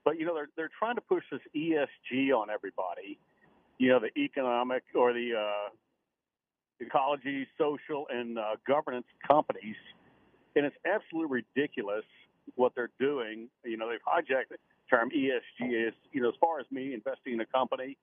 [0.03, 3.17] but you know they're they're trying to push this ESG on everybody.
[3.77, 5.69] You know, the economic or the uh,
[6.81, 9.77] ecology, social, and uh, governance companies,
[10.57, 12.03] and it's absolutely ridiculous
[12.55, 13.49] what they're doing.
[13.63, 14.57] You know, they've hijacked the
[14.89, 15.87] term ESG.
[15.87, 17.97] Is you know, as far as me investing in a company,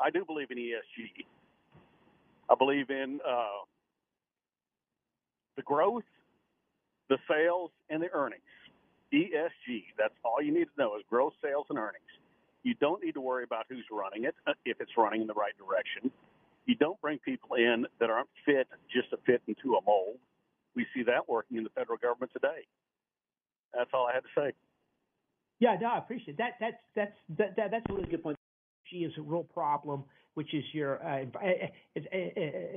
[0.00, 1.26] I do believe in ESG.
[2.48, 3.64] I believe in uh,
[5.56, 6.04] the growth,
[7.08, 8.42] the sales, and the earnings.
[9.12, 9.84] ESG.
[9.98, 12.04] That's all you need to know is growth, sales, and earnings.
[12.62, 15.34] You don't need to worry about who's running it uh, if it's running in the
[15.34, 16.10] right direction.
[16.66, 20.18] You don't bring people in that aren't fit just to fit into a mold.
[20.76, 22.66] We see that working in the federal government today.
[23.74, 24.52] That's all I had to say.
[25.60, 26.52] Yeah, no, I appreciate that.
[26.58, 28.36] That's that's that, that that's a really good point.
[28.84, 30.04] She is a real problem,
[30.34, 31.24] which is your uh,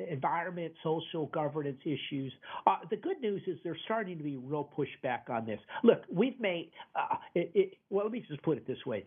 [0.10, 2.32] environment, social governance issues.
[2.67, 5.60] Uh, the good news is there's starting to be real pushback on this.
[5.84, 6.71] Look, we've made.
[6.95, 9.06] Uh, it, it, well, let me just put it this way: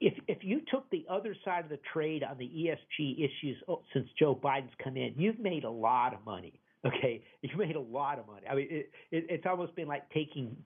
[0.00, 3.82] if if you took the other side of the trade on the ESG issues oh,
[3.92, 6.60] since Joe Biden's come in, you've made a lot of money.
[6.86, 8.46] Okay, you made a lot of money.
[8.48, 10.56] I mean, it, it, it's almost been like taking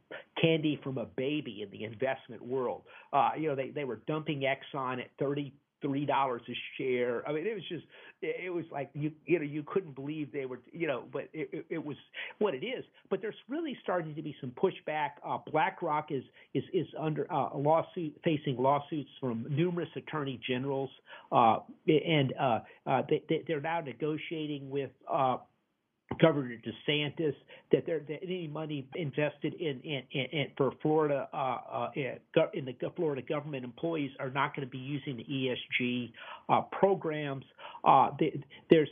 [0.41, 2.83] candy from a baby in the investment world.
[3.13, 7.29] Uh, you know, they they were dumping Exxon at thirty three dollars a share.
[7.29, 7.85] I mean, it was just
[8.23, 11.51] it was like you you know you couldn't believe they were you know, but it,
[11.53, 11.97] it, it was
[12.39, 12.85] what it is.
[13.11, 15.11] But there's really starting to be some pushback.
[15.27, 16.23] Uh, BlackRock is
[16.55, 20.91] is is under uh, lawsuit facing lawsuits from numerous attorney generals,
[21.33, 24.91] uh, and uh, uh, they, they're now negotiating with.
[25.13, 25.39] Uh,
[26.21, 27.35] Governor DeSantis
[27.71, 31.91] that there that any money invested in in, in, in for Florida uh, uh,
[32.55, 36.13] in the Florida government employees are not going to be using the ESG
[36.49, 37.45] uh, programs.
[37.85, 38.89] Uh, they, there's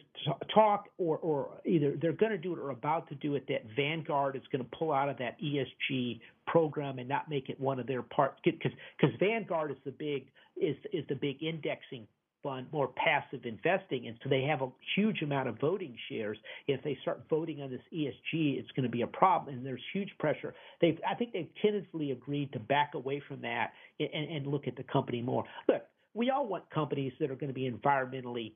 [0.55, 3.63] talk or or either they're going to do it or about to do it that
[3.77, 7.79] Vanguard is going to pull out of that ESG program and not make it one
[7.79, 12.07] of their parts because because Vanguard is the big is is the big indexing
[12.43, 16.39] fund more passive investing, and so they have a huge amount of voting shares.
[16.67, 19.83] If they start voting on this ESG, it's going to be a problem, and there's
[19.93, 20.55] huge pressure.
[20.81, 24.77] They've, I think, they've tentatively agreed to back away from that and, and look at
[24.77, 25.45] the company more.
[25.69, 25.83] Look,
[26.15, 28.53] we all want companies that are going to be environmentally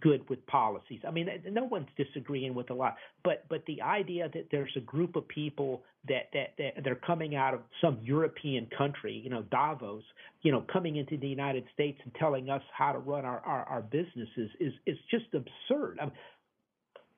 [0.00, 1.00] good with policies.
[1.06, 4.80] I mean, no one's disagreeing with a lot, but but the idea that there's a
[4.80, 9.42] group of people that that, that they're coming out of some European country, you know,
[9.50, 10.02] Davos,
[10.42, 13.64] you know, coming into the United States and telling us how to run our our,
[13.64, 15.98] our businesses is is just absurd.
[16.00, 16.06] I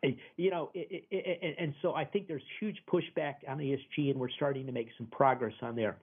[0.06, 4.10] mean, you know, it, it, it, and so I think there's huge pushback on ESG,
[4.10, 5.96] and we're starting to make some progress on there.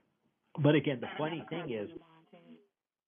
[0.58, 1.88] But again, the funny thing is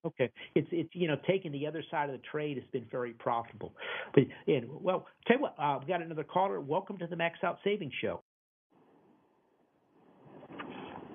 [0.04, 3.12] Okay, it's it's you know taking the other side of the trade has been very
[3.12, 3.72] profitable.
[4.14, 6.60] But and well, tell you what, uh, we got another caller.
[6.60, 8.20] Welcome to the Max Out Savings Show.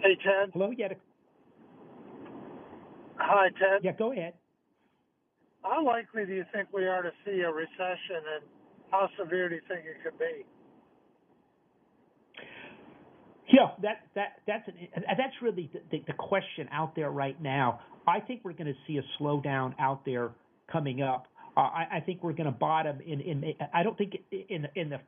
[0.02, 0.50] Hey Ted.
[0.54, 0.88] Hello, yeah.
[3.18, 3.82] Hi Ted.
[3.84, 4.34] Yeah, go ahead.
[5.64, 8.44] How likely do you think we are to see a recession, and
[8.90, 10.46] how severe do you think it could be?
[13.52, 14.76] Yeah, that that that's an,
[15.18, 17.80] that's really the, the, the question out there right now.
[18.08, 20.32] I think we're going to see a slowdown out there
[20.72, 21.26] coming up.
[21.58, 23.44] Uh, I, I think we're going to bottom in in.
[23.74, 25.00] I don't think in in the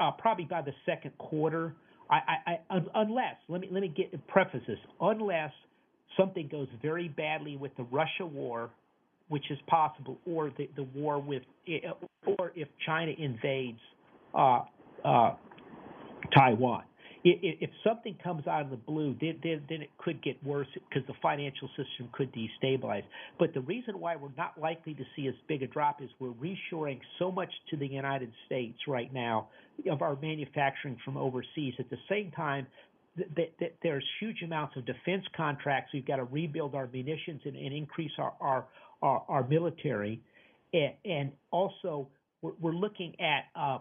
[0.00, 1.74] uh, probably by the second quarter.
[2.10, 5.52] I, I, I unless let me let me get preface this unless
[6.18, 8.70] something goes very badly with the Russia war,
[9.28, 11.42] which is possible, or the, the war with
[12.38, 13.78] or if China invades
[14.34, 14.60] uh,
[15.04, 15.34] uh,
[16.34, 16.84] Taiwan
[17.24, 21.06] if something comes out of the blue, then, then, then it could get worse because
[21.06, 23.04] the financial system could destabilize.
[23.38, 26.30] But the reason why we're not likely to see as big a drop is we're
[26.30, 29.48] reshoring so much to the United States right now
[29.88, 31.74] of our manufacturing from overseas.
[31.78, 32.66] At the same time,
[33.16, 35.92] that, that there's huge amounts of defense contracts.
[35.92, 38.66] We've got to rebuild our munitions and, and increase our our,
[39.02, 40.20] our, our military,
[40.72, 42.08] and, and also
[42.40, 43.78] we're, we're looking at uh,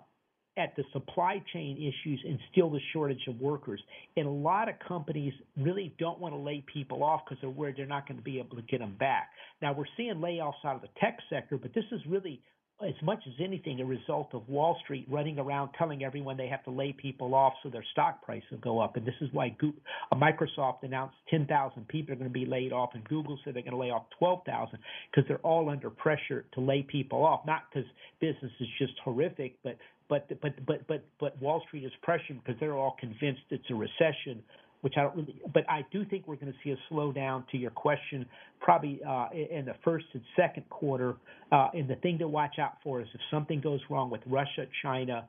[0.57, 3.81] at the supply chain issues and still the shortage of workers.
[4.17, 7.75] And a lot of companies really don't want to lay people off because they're worried
[7.77, 9.29] they're not going to be able to get them back.
[9.61, 12.41] Now we're seeing layoffs out of the tech sector, but this is really
[12.87, 16.63] as much as anything a result of Wall Street running around telling everyone they have
[16.63, 18.95] to lay people off so their stock price will go up.
[18.95, 22.91] And this is why uh, Microsoft announced 10,000 people are going to be laid off,
[22.93, 24.79] and Google said they're going to lay off 12,000
[25.11, 27.41] because they're all under pressure to lay people off.
[27.45, 29.77] Not because business is just horrific, but
[30.11, 33.73] but but but but but Wall Street is pressuring because they're all convinced it's a
[33.73, 34.43] recession,
[34.81, 35.41] which I don't really.
[35.53, 37.47] But I do think we're going to see a slowdown.
[37.51, 38.25] To your question,
[38.59, 41.15] probably uh, in the first and second quarter.
[41.53, 44.67] Uh, and the thing to watch out for is if something goes wrong with Russia,
[44.83, 45.23] China,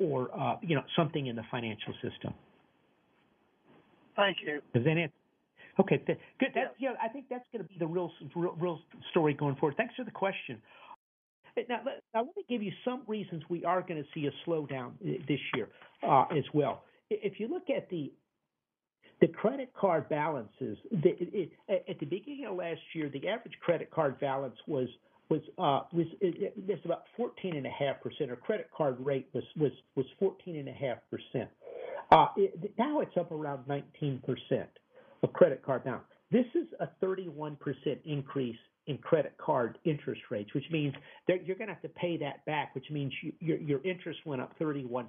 [0.00, 2.34] or uh, you know something in the financial system.
[4.16, 4.60] Thank you.
[4.74, 5.14] Does that answer?
[5.80, 6.18] Okay, good.
[6.40, 8.80] That's, yeah, I think that's going to be the real, real, real
[9.12, 9.76] story going forward.
[9.76, 10.60] Thanks for the question.
[11.68, 11.80] Now,
[12.14, 15.18] I want to give you some reasons we are going to see a slowdown uh,
[15.26, 15.68] this year
[16.06, 16.84] uh, as well.
[17.10, 18.12] If you look at the
[19.20, 23.90] the credit card balances, the, it, at the beginning of last year, the average credit
[23.90, 24.88] card balance was
[25.28, 28.30] was uh, was it, it's about fourteen and a half percent.
[28.30, 31.50] Our credit card rate was was was fourteen and a half percent.
[32.10, 32.26] Uh,
[32.78, 34.70] now it's up around nineteen percent
[35.22, 36.04] of credit card balance.
[36.30, 38.56] This is a thirty one percent increase
[38.88, 40.94] in credit card interest rates, which means
[41.28, 44.18] that you're going to have to pay that back, which means you, your, your interest
[44.24, 45.04] went up 31%.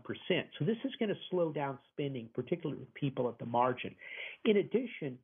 [0.59, 3.95] So this is going to slow down spending, particularly with people at the margin.
[4.45, 5.17] In addition,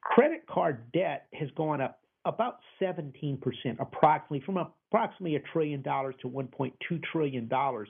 [0.00, 3.38] credit card debt has gone up about 17%,
[3.78, 4.56] approximately from
[4.90, 6.72] approximately a trillion dollars to 1.2
[7.12, 7.88] trillion dollars.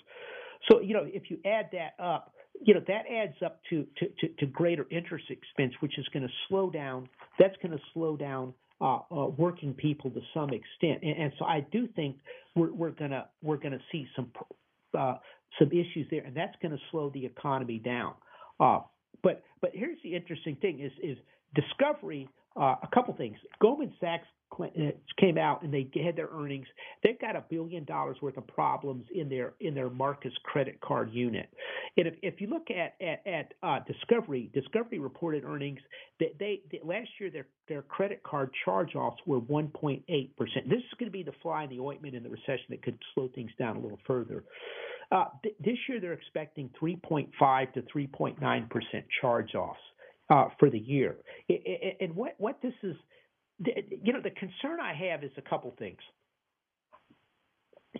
[0.70, 4.06] So you know, if you add that up, you know that adds up to to,
[4.20, 7.08] to, to greater interest expense, which is going to slow down.
[7.38, 11.44] That's going to slow down uh, uh, working people to some extent, and, and so
[11.44, 12.16] I do think
[12.54, 14.30] we're, we're gonna we're gonna see some
[14.98, 15.14] uh,
[15.58, 18.14] some issues there, and that's going to slow the economy down.
[18.60, 18.80] Uh,
[19.22, 21.18] but but here's the interesting thing: is is
[21.54, 22.28] discovery.
[22.56, 23.36] Uh, a couple things.
[23.60, 24.26] Goldman Sachs
[25.18, 26.66] came out and they had their earnings.
[27.02, 31.12] They've got a billion dollars worth of problems in their in their Marcus credit card
[31.12, 31.48] unit.
[31.96, 35.80] And if, if you look at at, at uh, Discovery, Discovery reported earnings
[36.20, 40.02] that they, they last year their their credit card charge offs were 1.8
[40.36, 40.68] percent.
[40.68, 42.98] This is going to be the fly in the ointment in the recession that could
[43.14, 44.44] slow things down a little further.
[45.10, 49.80] Uh, th- this year they're expecting 3.5 to 3.9 percent charge offs
[50.30, 51.16] uh, for the year.
[52.00, 52.96] And what what this is
[53.58, 55.98] you know, the concern I have is a couple things.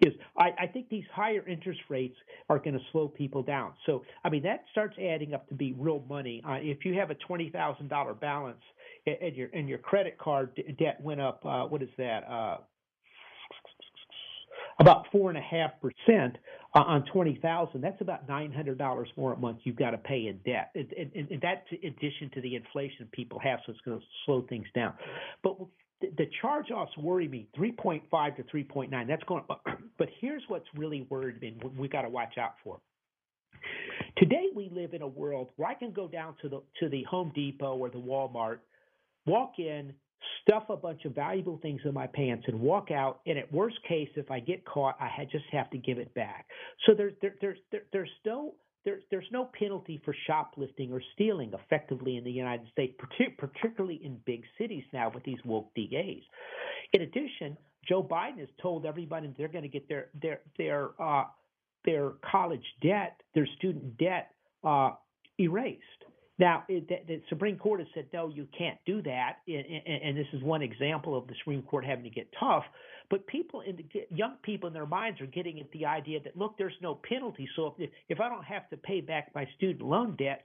[0.02, 2.14] Is I, I think these higher interest rates
[2.48, 3.72] are going to slow people down.
[3.86, 6.42] So I mean that starts adding up to be real money.
[6.46, 8.60] Uh, if you have a twenty thousand dollar balance
[9.06, 12.20] and your and your credit card debt went up, uh, what is that?
[12.28, 12.58] Uh,
[14.78, 16.36] about four and a half percent
[16.74, 17.80] uh, on twenty thousand.
[17.80, 20.92] That's about nine hundred dollars more a month you've got to pay in debt, and,
[20.92, 24.44] and, and that's in addition to the inflation people have, so it's going to slow
[24.48, 24.94] things down.
[25.42, 25.56] But
[26.00, 27.48] the charge-offs worry me.
[27.56, 29.06] Three point five to three point nine.
[29.06, 29.44] That's going.
[29.50, 29.64] up.
[29.98, 31.56] But here's what's really worried me.
[31.76, 32.78] We got to watch out for.
[34.16, 37.02] Today we live in a world where I can go down to the to the
[37.10, 38.58] Home Depot or the Walmart,
[39.26, 39.92] walk in,
[40.42, 43.76] stuff a bunch of valuable things in my pants and walk out and at worst
[43.86, 46.46] case if i get caught i just have to give it back
[46.86, 48.54] so there's there, there's there, there's no
[48.84, 52.94] there's there's no penalty for shoplifting or stealing effectively in the United States,
[53.36, 56.22] particularly in big cities now with these woke DAs.
[56.92, 61.24] In addition, Joe Biden has told everybody they're going to get their their their uh,
[61.84, 64.30] their college debt, their student debt
[64.64, 64.90] uh,
[65.38, 65.82] erased.
[66.38, 69.38] Now, the, the Supreme Court has said, no, you can't do that.
[69.48, 72.62] And, and, and, this is one example of the Supreme Court having to get tough.
[73.10, 76.36] But people, in the, young people in their minds are getting at the idea that,
[76.36, 77.48] look, there's no penalty.
[77.56, 80.44] So if, if I don't have to pay back my student loan debt,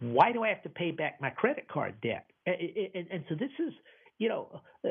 [0.00, 2.26] why do I have to pay back my credit card debt?
[2.46, 2.56] And,
[2.94, 3.72] and, and so this is,
[4.20, 4.48] you know,
[4.84, 4.88] uh,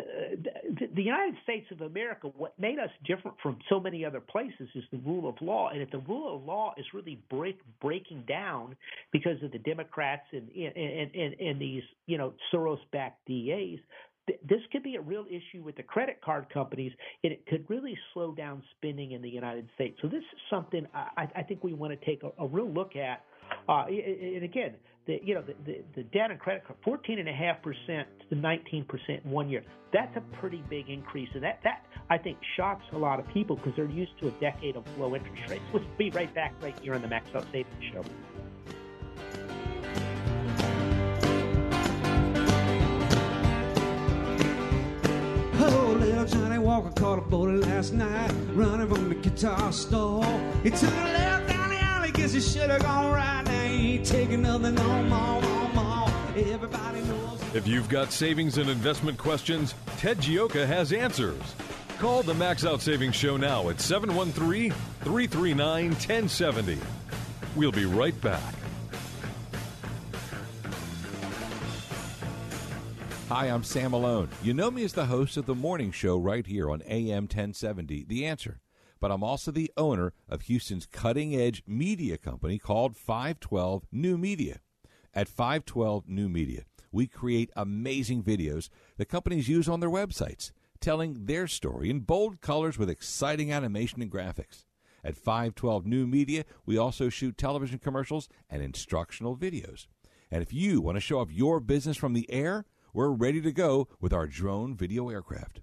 [0.79, 2.27] the, the United States of America.
[2.35, 5.81] What made us different from so many other places is the rule of law, and
[5.81, 8.75] if the rule of law is really break, breaking down
[9.11, 13.79] because of the Democrats and and and, and these, you know, Soros-backed DAs,
[14.47, 16.91] this could be a real issue with the credit card companies,
[17.23, 19.95] and it could really slow down spending in the United States.
[20.01, 22.95] So this is something I, I think we want to take a, a real look
[22.95, 23.23] at.
[23.69, 24.73] Uh, and again,
[25.05, 28.07] the you know the, the, the debt and credit card, fourteen and a half percent
[28.27, 29.63] to nineteen percent one year.
[29.93, 33.57] That's a pretty big increase, and that that I think shocks a lot of people
[33.57, 35.61] because they're used to a decade of low interest rates.
[35.71, 38.03] We'll be right back right here on the Max Out Savings Show.
[45.61, 50.23] Oh, Johnny Walker caught a bullet last night, running from the guitar store.
[50.63, 51.48] He took a left
[52.19, 53.43] guess he should have gone right.
[53.45, 56.09] Now he ain't taking nothing no more, no more.
[56.35, 57.55] Everybody knows.
[57.55, 61.41] If you've got savings and investment questions, Ted Gioka has answers.
[61.97, 66.77] Call the Max Out Savings Show now at 713 339 1070.
[67.55, 68.53] We'll be right back.
[73.29, 74.27] Hi, I'm Sam Malone.
[74.43, 78.05] You know me as the host of the morning show right here on AM 1070,
[78.07, 78.59] The Answer.
[78.99, 84.59] But I'm also the owner of Houston's cutting edge media company called 512 New Media.
[85.13, 91.25] At 512 New Media, we create amazing videos that companies use on their websites, telling
[91.25, 94.65] their story in bold colors with exciting animation and graphics.
[95.03, 99.87] At 512 New Media, we also shoot television commercials and instructional videos.
[100.29, 103.51] And if you want to show off your business from the air, we're ready to
[103.51, 105.61] go with our drone video aircraft.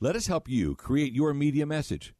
[0.00, 2.14] Let us help you create your media message.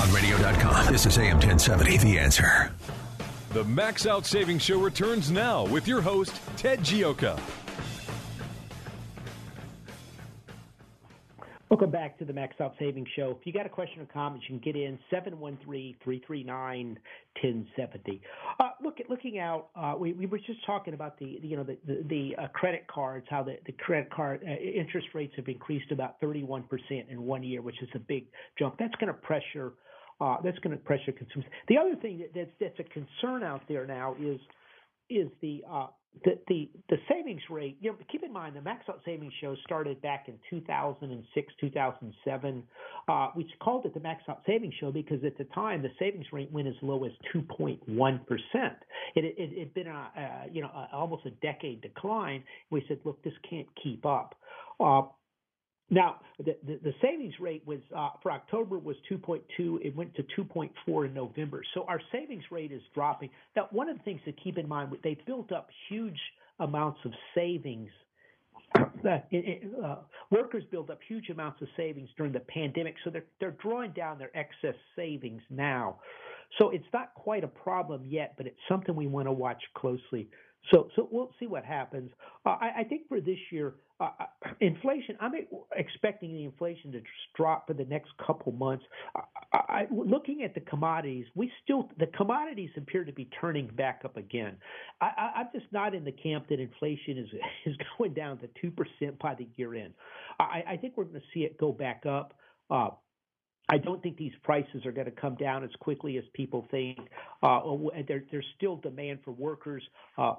[0.00, 2.72] On radio.com, this is AM 1070, The Answer.
[3.52, 7.38] The Max Out Savings Show returns now with your host, Ted Gioka.
[11.74, 13.36] Welcome back to the Max Savings Show.
[13.40, 14.96] If you got a question or comment, you can get in
[16.06, 16.96] 713-339-1070.
[18.60, 19.70] Uh, look looking out.
[19.74, 22.46] Uh, we, we were just talking about the, the you know the the, the uh,
[22.54, 27.08] credit cards, how the, the credit card uh, interest rates have increased about 31 percent
[27.10, 28.76] in one year, which is a big jump.
[28.78, 29.72] That's going to pressure.
[30.20, 31.50] Uh, that's going to pressure consumers.
[31.66, 34.38] The other thing that, that's that's a concern out there now is
[35.10, 35.88] is the uh,
[36.24, 37.76] the, the the savings rate.
[37.80, 42.62] You know, keep in mind the Max Out Savings Show started back in 2006, 2007.
[43.08, 46.26] Uh, we called it the Max Out Savings Show because at the time the savings
[46.32, 48.76] rate went as low as 2.1 percent.
[49.14, 52.44] It it had been a, a you know a, almost a decade decline.
[52.70, 54.34] We said, look, this can't keep up.
[54.80, 55.02] Uh,
[55.90, 59.40] now, the, the, the, savings rate was uh, for October was 2.2.
[59.84, 61.62] It went to 2.4 in November.
[61.74, 63.30] So our savings rate is dropping.
[63.54, 66.18] Now, one of the things to keep in mind, they built up huge
[66.58, 67.90] amounts of savings.
[68.74, 69.96] Uh,
[70.30, 74.18] workers built up huge amounts of savings during the pandemic, so they're they're drawing down
[74.18, 75.98] their excess savings now.
[76.58, 80.28] So it's not quite a problem yet, but it's something we want to watch closely.
[80.72, 82.10] So, so we'll see what happens.
[82.46, 84.08] Uh, I, I, think for this year, uh,
[84.60, 85.16] inflation.
[85.20, 85.32] I'm
[85.76, 87.02] expecting the inflation to
[87.36, 88.84] drop for the next couple months.
[89.14, 89.22] I,
[89.52, 94.16] I, looking at the commodities, we still the commodities appear to be turning back up
[94.16, 94.56] again.
[95.00, 97.28] I, am just not in the camp that inflation is
[97.66, 99.94] is going down to two percent by the year end.
[100.40, 102.34] I, I think we're going to see it go back up.
[102.70, 102.90] Uh,
[103.68, 106.98] I don't think these prices are going to come down as quickly as people think.
[107.42, 107.60] Uh,
[108.06, 109.82] there, there's still demand for workers.
[110.18, 110.34] Uh,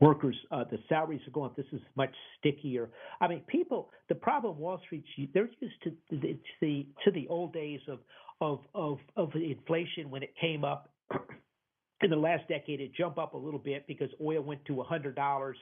[0.00, 1.56] workers, uh, the salaries are going up.
[1.56, 2.88] This is much stickier.
[3.20, 3.90] I mean, people.
[4.08, 7.98] The problem Wall Street, they're used to the to the, to the old days of
[8.40, 10.88] of of of inflation when it came up
[12.02, 15.54] in the last decade it jumped up a little bit because oil went to $100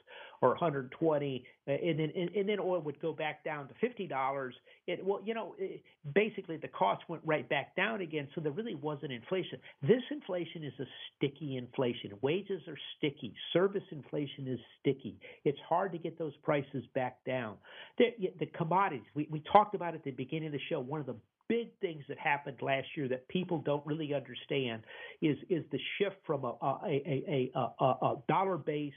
[0.42, 4.50] or 120 uh, and then and, and then oil would go back down to $50
[4.86, 5.82] it well you know it,
[6.14, 9.58] basically the cost went right back down again so there really wasn't inflation.
[9.82, 10.84] This inflation is a
[11.16, 12.12] sticky inflation.
[12.22, 13.34] Wages are sticky.
[13.52, 15.18] Service inflation is sticky.
[15.44, 17.56] It's hard to get those prices back down.
[17.98, 18.06] The,
[18.38, 21.16] the commodities we, we talked about at the beginning of the show one of the
[21.48, 24.82] big things that happened last year that people don't really understand
[25.22, 28.96] is is the shift from a a a a, a dollar based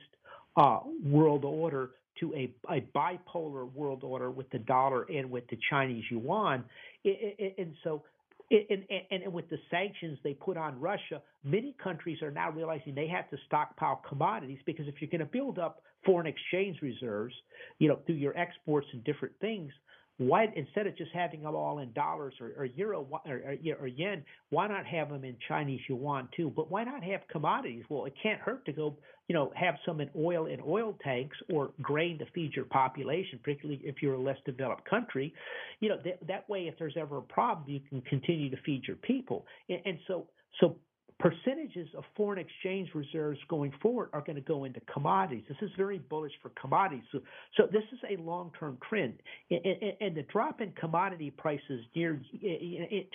[0.57, 5.57] uh, world order to a, a bipolar world order with the dollar and with the
[5.69, 6.63] Chinese yuan,
[7.05, 8.03] and so.
[8.51, 12.95] And, and, and with the sanctions they put on Russia, many countries are now realizing
[12.95, 17.35] they have to stockpile commodities because if you're going to build up foreign exchange reserves,
[17.77, 19.71] you know, through your exports and different things,
[20.19, 23.87] why instead of just having them all in dollars or, or euro or, or, or,
[23.87, 26.51] yen, why not have them in Chinese yuan too?
[26.53, 27.85] But why not have commodities?
[27.87, 28.97] Well, it can't hurt to go,
[29.29, 33.39] you know, have some in oil in oil tanks or grain to feed your population,
[33.41, 35.33] particularly if you're a less developed country.
[35.79, 38.83] You know, that, that way, if there's ever a problem, you can continue to feed
[38.85, 39.45] your people.
[39.69, 40.27] And, and so,
[40.59, 40.75] so
[41.19, 45.43] percentages of foreign exchange reserves going forward are going to go into commodities.
[45.49, 47.03] This is very bullish for commodities.
[47.11, 47.19] So,
[47.57, 49.15] so this is a long-term trend.
[49.51, 52.21] And, and, the drop in commodity prices near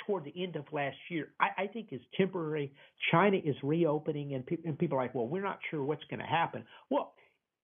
[0.07, 2.73] toward the end of last year, I, I think is temporary.
[3.11, 6.21] China is reopening, and, pe- and people are like, well, we're not sure what's going
[6.21, 6.65] to happen.
[6.91, 7.15] Well,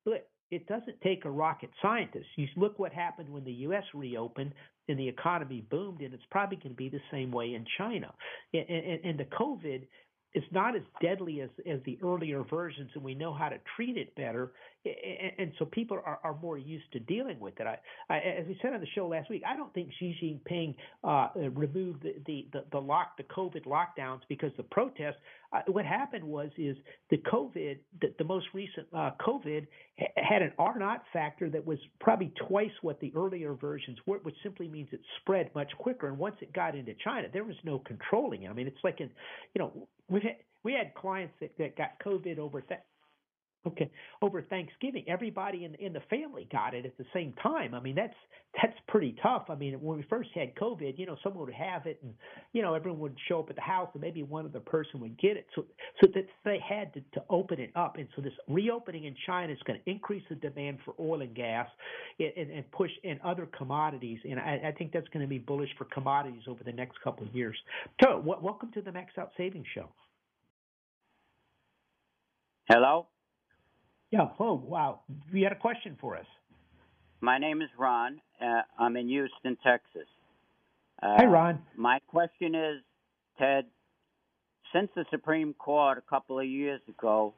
[0.06, 2.26] look, it doesn't take a rocket scientist.
[2.36, 3.84] You look what happened when the U.S.
[3.94, 4.52] reopened
[4.88, 8.12] and the economy boomed, and it's probably going to be the same way in China.
[8.52, 9.86] And, and, and the COVID
[10.32, 13.96] it's not as deadly as, as the earlier versions, and we know how to treat
[13.96, 14.52] it better.
[14.82, 17.66] And, so people are, are more used to dealing with it.
[17.66, 17.76] I,
[18.08, 20.74] I, as we said on the show last week, I don't think Xi Jinping
[21.04, 25.16] uh, removed the, the, the, the lock the COVID lockdowns because the protests.
[25.52, 26.76] Uh, what happened was is
[27.10, 29.66] the COVID, the, the most recent uh, COVID
[29.98, 34.18] ha- had an R naught factor that was probably twice what the earlier versions were,
[34.22, 36.08] which simply means it spread much quicker.
[36.08, 38.48] And once it got into China, there was no controlling it.
[38.48, 39.10] I mean, it's like in,
[39.54, 42.80] you know, we had we had clients that, that got COVID over th-
[43.66, 43.90] Okay.
[44.22, 47.74] Over Thanksgiving, everybody in in the family got it at the same time.
[47.74, 48.14] I mean, that's
[48.60, 49.44] that's pretty tough.
[49.50, 52.14] I mean, when we first had COVID, you know, someone would have it, and
[52.54, 55.18] you know, everyone would show up at the house, and maybe one other person would
[55.20, 55.46] get it.
[55.54, 55.66] So,
[56.00, 59.52] so that they had to, to open it up, and so this reopening in China
[59.52, 61.68] is going to increase the demand for oil and gas,
[62.18, 64.20] and, and, and push in other commodities.
[64.24, 67.26] And I, I think that's going to be bullish for commodities over the next couple
[67.26, 67.58] of years.
[68.02, 69.90] So, w- welcome to the Max Out Savings Show.
[72.70, 73.06] Hello.
[74.10, 74.28] Yeah.
[74.38, 75.00] Oh, wow.
[75.32, 76.26] You had a question for us.
[77.20, 78.20] My name is Ron.
[78.40, 80.08] Uh, I'm in Houston, Texas.
[81.02, 81.62] Uh, hey, Ron.
[81.76, 82.82] My question is,
[83.38, 83.66] Ted,
[84.72, 87.34] since the Supreme Court a couple of years ago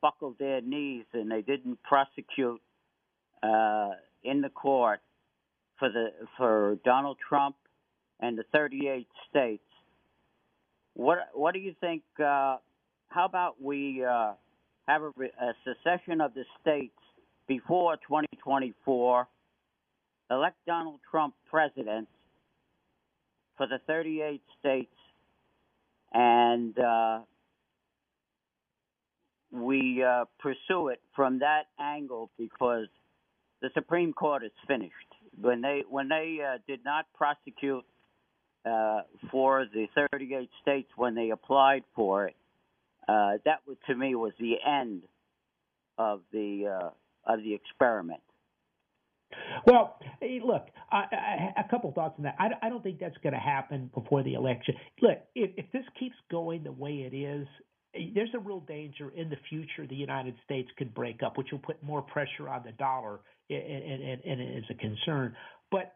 [0.00, 2.60] buckled their knees and they didn't prosecute
[3.42, 3.90] uh,
[4.24, 5.00] in the court
[5.78, 7.56] for the for Donald Trump
[8.20, 9.62] and the 38 states,
[10.94, 12.02] what what do you think?
[12.18, 12.56] Uh,
[13.08, 14.32] how about we uh,
[14.86, 16.94] have a, a secession of the states
[17.48, 19.28] before 2024,
[20.30, 22.08] elect Donald Trump president
[23.56, 24.90] for the 38 states,
[26.12, 27.20] and uh,
[29.50, 32.86] we uh, pursue it from that angle because
[33.62, 34.92] the Supreme Court is finished.
[35.40, 37.84] When they when they uh, did not prosecute
[38.64, 42.36] uh, for the 38 states when they applied for it,
[43.08, 45.02] uh, that to me was the end
[45.98, 46.90] of the uh,
[47.32, 48.20] of the experiment.
[49.66, 49.98] Well,
[50.44, 52.36] look, I, I, a couple thoughts on that.
[52.38, 54.74] I, I don't think that's going to happen before the election.
[55.02, 57.46] Look, if, if this keeps going the way it is,
[58.14, 61.58] there's a real danger in the future the United States could break up, which will
[61.58, 65.34] put more pressure on the dollar and, and, and, and is a concern.
[65.70, 65.94] But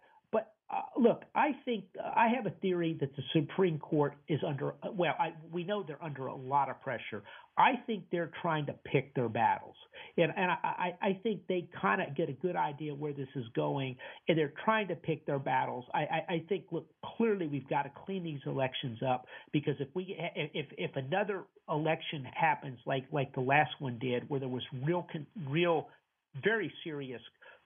[0.73, 4.75] uh, look, I think uh, I have a theory that the Supreme Court is under.
[4.93, 7.23] Well, I, we know they're under a lot of pressure.
[7.59, 9.75] I think they're trying to pick their battles,
[10.17, 13.45] and and I, I think they kind of get a good idea where this is
[13.57, 13.97] going,
[14.29, 15.85] and they're trying to pick their battles.
[15.93, 19.89] I, I, I think look clearly we've got to clean these elections up because if
[19.95, 24.63] we if if another election happens like like the last one did, where there was
[24.85, 25.05] real
[25.49, 25.89] real
[26.45, 27.21] very serious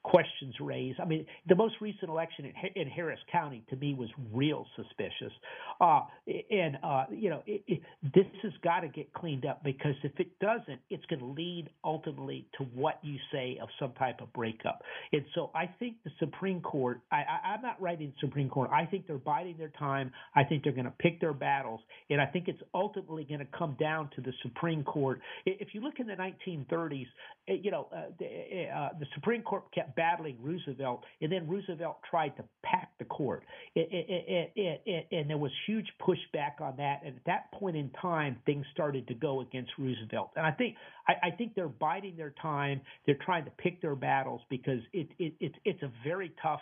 [0.05, 1.01] questions raised.
[1.01, 5.33] I mean, the most recent election in, in Harris County to me was real suspicious,
[5.81, 6.03] uh,
[6.51, 7.81] and uh, you know, it, it,
[8.15, 11.71] this has got to get cleaned up because if it doesn't, it's going to lead
[11.85, 14.83] ultimately to what you say of some type of breakup.
[15.13, 17.01] And so, I think the Supreme Court.
[17.11, 18.71] I, I, I'm not writing Supreme Court.
[18.73, 20.13] I think they're biding their time.
[20.37, 21.81] I think they're going to pick their battles,
[22.11, 25.21] and I think it's ultimately going to come down to the Supreme Court.
[25.47, 27.07] If you look in the 1930s,
[27.49, 31.49] eh, you know, uh, the, eh, uh, the Supreme Court kept battling Roosevelt, and then
[31.49, 36.77] Roosevelt tried to pack the court, it, it, it, and there was huge pushback on
[36.79, 37.01] that.
[37.05, 40.31] And at that point in time, things started to go against Roosevelt.
[40.37, 40.77] And I think
[41.09, 42.81] I, I think they're biding their time.
[43.07, 46.61] They're trying to pick their battles because it, it, it it's a very tough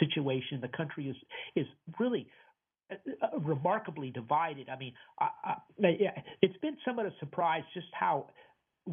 [0.00, 0.60] situation.
[0.60, 1.16] The country is
[1.56, 1.66] is
[1.98, 2.28] really
[2.90, 4.68] uh, uh, remarkably divided.
[4.68, 5.56] I mean, I,
[6.42, 8.28] it's been somewhat a surprise just how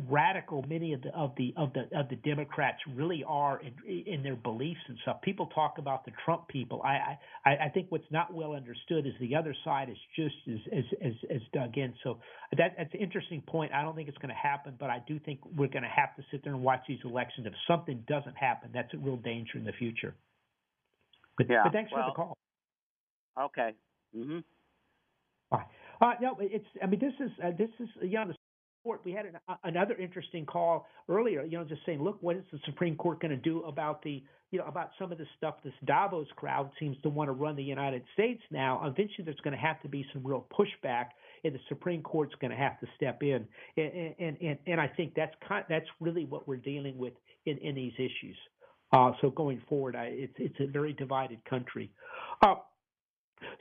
[0.09, 4.23] radical many of the of the of the of the Democrats really are in, in
[4.23, 5.21] their beliefs and stuff.
[5.21, 6.81] People talk about the Trump people.
[6.83, 10.59] I, I I think what's not well understood is the other side is just as
[10.71, 11.93] as as, as dug in.
[12.03, 12.19] So
[12.57, 13.71] that that's an interesting point.
[13.73, 16.15] I don't think it's going to happen, but I do think we're going to have
[16.17, 17.47] to sit there and watch these elections.
[17.47, 20.13] If something doesn't happen, that's a real danger in the future.
[21.37, 22.37] But, yeah, but thanks well, for the call.
[23.45, 23.71] Okay.
[24.15, 24.43] Mhm.
[26.01, 26.65] Uh, no, it's.
[26.83, 28.34] I mean, this is uh, this is you know the
[29.03, 31.43] we had an, another interesting call earlier.
[31.43, 34.23] You know, just saying, look, what is the Supreme Court going to do about the,
[34.51, 37.55] you know, about some of the stuff this Davos crowd seems to want to run
[37.55, 38.81] the United States now?
[38.85, 41.07] Eventually, there's going to have to be some real pushback,
[41.43, 43.47] and the Supreme Court's going to have to step in.
[43.77, 47.13] And and and, and I think that's kind, that's really what we're dealing with
[47.45, 48.37] in in these issues.
[48.91, 51.91] Uh, so going forward, I, it's it's a very divided country.
[52.41, 52.55] Uh,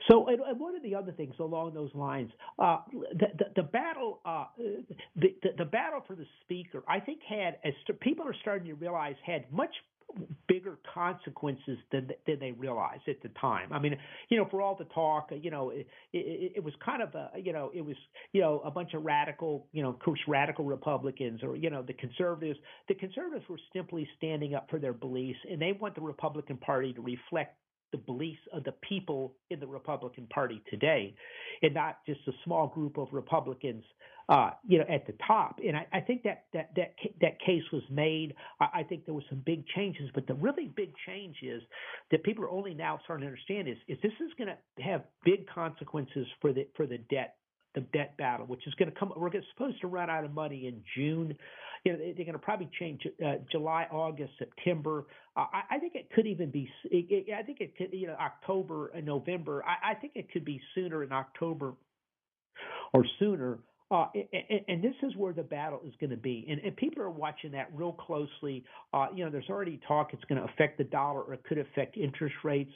[0.09, 3.63] so, and, and, one of the other things along those lines, uh, the, the, the,
[3.63, 4.45] battle, uh,
[5.15, 8.75] the, the, the battle for the speaker, I think had as people are starting to
[8.75, 9.73] realize had much
[10.47, 13.73] bigger consequences than than they realized at the time.
[13.73, 13.97] I mean,
[14.29, 17.31] you know, for all the talk, you know, it, it, it was kind of a,
[17.37, 17.95] you know, it was,
[18.31, 21.81] you know, a bunch of radical, you know, of course, radical Republicans or you know,
[21.81, 22.59] the conservatives.
[22.87, 26.93] The conservatives were simply standing up for their beliefs, and they want the Republican Party
[26.93, 27.57] to reflect
[27.91, 31.15] the beliefs of the people in the Republican Party today,
[31.61, 33.83] and not just a small group of Republicans,
[34.29, 35.59] uh, you know, at the top.
[35.65, 38.33] And I, I think that that that that case was made.
[38.59, 41.61] I, I think there was some big changes, but the really big change is
[42.11, 45.03] that people are only now starting to understand is is this is going to have
[45.23, 47.35] big consequences for the for the debt
[47.75, 49.13] the debt battle, which is going to come.
[49.15, 51.35] We're supposed to run out of money in June.
[51.83, 55.05] You know, they're going to probably change uh, July, August, September.
[55.37, 56.67] Uh, I, I think it could even be.
[56.85, 59.63] It, I think it could, you know, October and November.
[59.63, 61.73] I, I think it could be sooner in October
[62.93, 63.59] or sooner.
[63.91, 66.47] Uh, and, and, this is where the battle is going to be.
[66.49, 68.63] And, and, people are watching that real closely.
[68.91, 71.59] Uh, you know, there's already talk it's going to affect the dollar or it could
[71.59, 72.71] affect interest rates.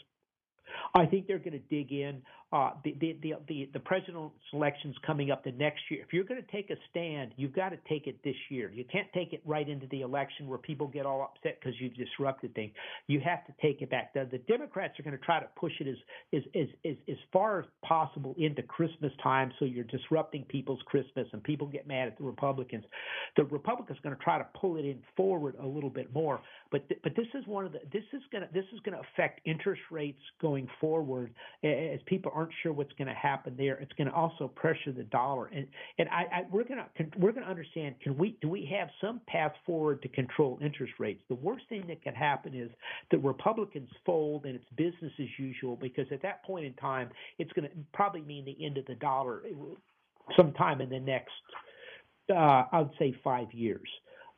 [0.94, 2.22] I think they're going to dig in.
[2.52, 6.02] Uh, the, the, the, the, presidential elections coming up the next year.
[6.02, 8.72] If you're going to take a stand, you've got to take it this year.
[8.74, 11.94] You can't take it right into the election where people get all upset because you've
[11.94, 12.72] disrupted things.
[13.06, 14.16] You have to take it back.
[14.16, 15.98] The, the Democrats are going to try to push it as,
[16.34, 21.44] as, as, as, far as possible into Christmas time so you're disrupting people's Christmas and
[21.44, 22.84] people get mad at the Republicans.
[23.38, 26.42] The Republicans are going to try to pull it in forward a little bit more.
[26.72, 29.04] But, but this is one of the, this is going to, this is going to
[29.14, 31.34] affect interest rates going forward
[31.64, 33.76] as people aren't sure what's going to happen there.
[33.76, 37.32] It's going to also pressure the dollar, and and I, I we're going to we're
[37.32, 37.96] going to understand.
[38.02, 41.22] Can we do we have some path forward to control interest rates?
[41.30, 42.70] The worst thing that can happen is
[43.12, 47.52] that Republicans fold and it's business as usual because at that point in time, it's
[47.54, 49.42] going to probably mean the end of the dollar
[50.36, 51.32] sometime in the next,
[52.32, 53.88] uh, I'd say, five years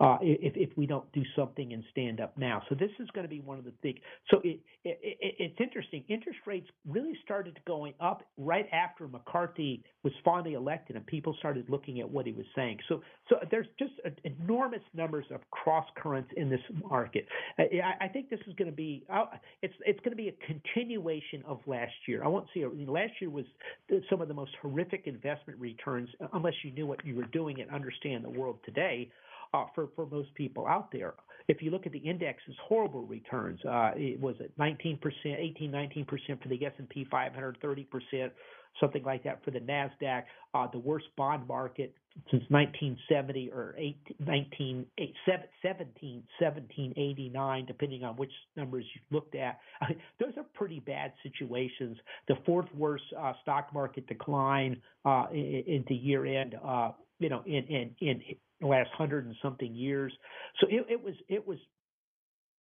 [0.02, 2.64] uh, if if we don't do something and stand up now.
[2.70, 4.00] So this is going to be one of the big.
[4.32, 6.04] So it, it, it, it's interesting.
[6.10, 11.70] Interest rates really started going up right after McCarthy was finally elected, and people started
[11.70, 12.80] looking at what he was saying.
[12.90, 13.94] So so there's just
[14.24, 17.28] enormous numbers of cross currents in this market.
[17.60, 19.26] I, I think this is going to be uh,
[19.62, 22.24] it's it's going to be a continuation of last year.
[22.24, 22.66] I won't see.
[22.66, 23.46] Last year was
[24.10, 27.70] some of the most horrific investment returns, unless you knew what you were doing and
[27.70, 29.12] understand the world today.
[29.54, 31.14] Uh, for for most people out there.
[31.48, 36.08] If you look at the index's horrible returns, uh, it was at 19%, 18, 19%
[36.42, 38.32] for the S&P 500, 30%,
[38.80, 40.24] something like that for the Nasdaq.
[40.54, 41.94] Uh, the worst bond market
[42.30, 44.86] since 1970 or 18, 19,
[45.62, 49.60] 17, 1789, depending on which numbers you looked at.
[50.20, 51.98] Those are pretty bad situations.
[52.28, 57.64] The fourth worst uh, stock market decline uh, into year end, uh, you know, in,
[57.66, 58.22] in, in
[58.62, 60.14] the last hundred and something years.
[60.60, 61.58] So it, it was it was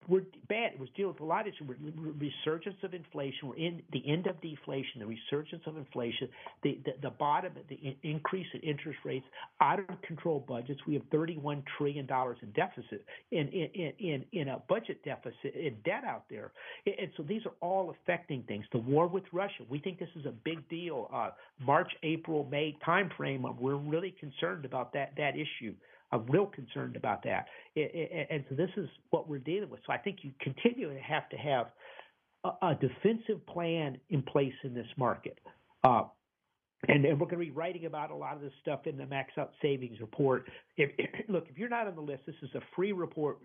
[0.08, 0.74] we're bad.
[0.74, 1.70] It was dealing with a lot of issues.
[2.18, 3.48] Resurgence of inflation.
[3.48, 5.00] We're in the end of deflation.
[5.00, 6.28] The resurgence of inflation.
[6.64, 7.54] The the, the bottom.
[7.70, 9.26] The increase in interest rates.
[9.62, 10.80] Out of control budgets.
[10.88, 15.76] We have 31 trillion dollars in deficit in in in in a budget deficit in
[15.86, 16.52] debt out there.
[16.88, 18.66] And so these are all affecting things.
[18.72, 19.64] The war with Russia.
[19.70, 21.10] We think this is a big deal.
[21.14, 21.30] Uh,
[21.64, 23.42] March, April, May timeframe.
[23.60, 25.76] We're really concerned about that that issue.
[26.12, 27.48] I'm real concerned about that.
[27.76, 29.80] And so this is what we're dealing with.
[29.88, 31.68] So I think you continue to have to have
[32.62, 35.40] a defensive plan in place in this market.
[35.84, 36.04] Uh,
[36.88, 39.06] and, and, we're going to be writing about a lot of this stuff in the
[39.06, 40.50] Max Out Savings Report.
[40.78, 40.90] If,
[41.30, 43.38] look, if you're not on the list, this is a free report.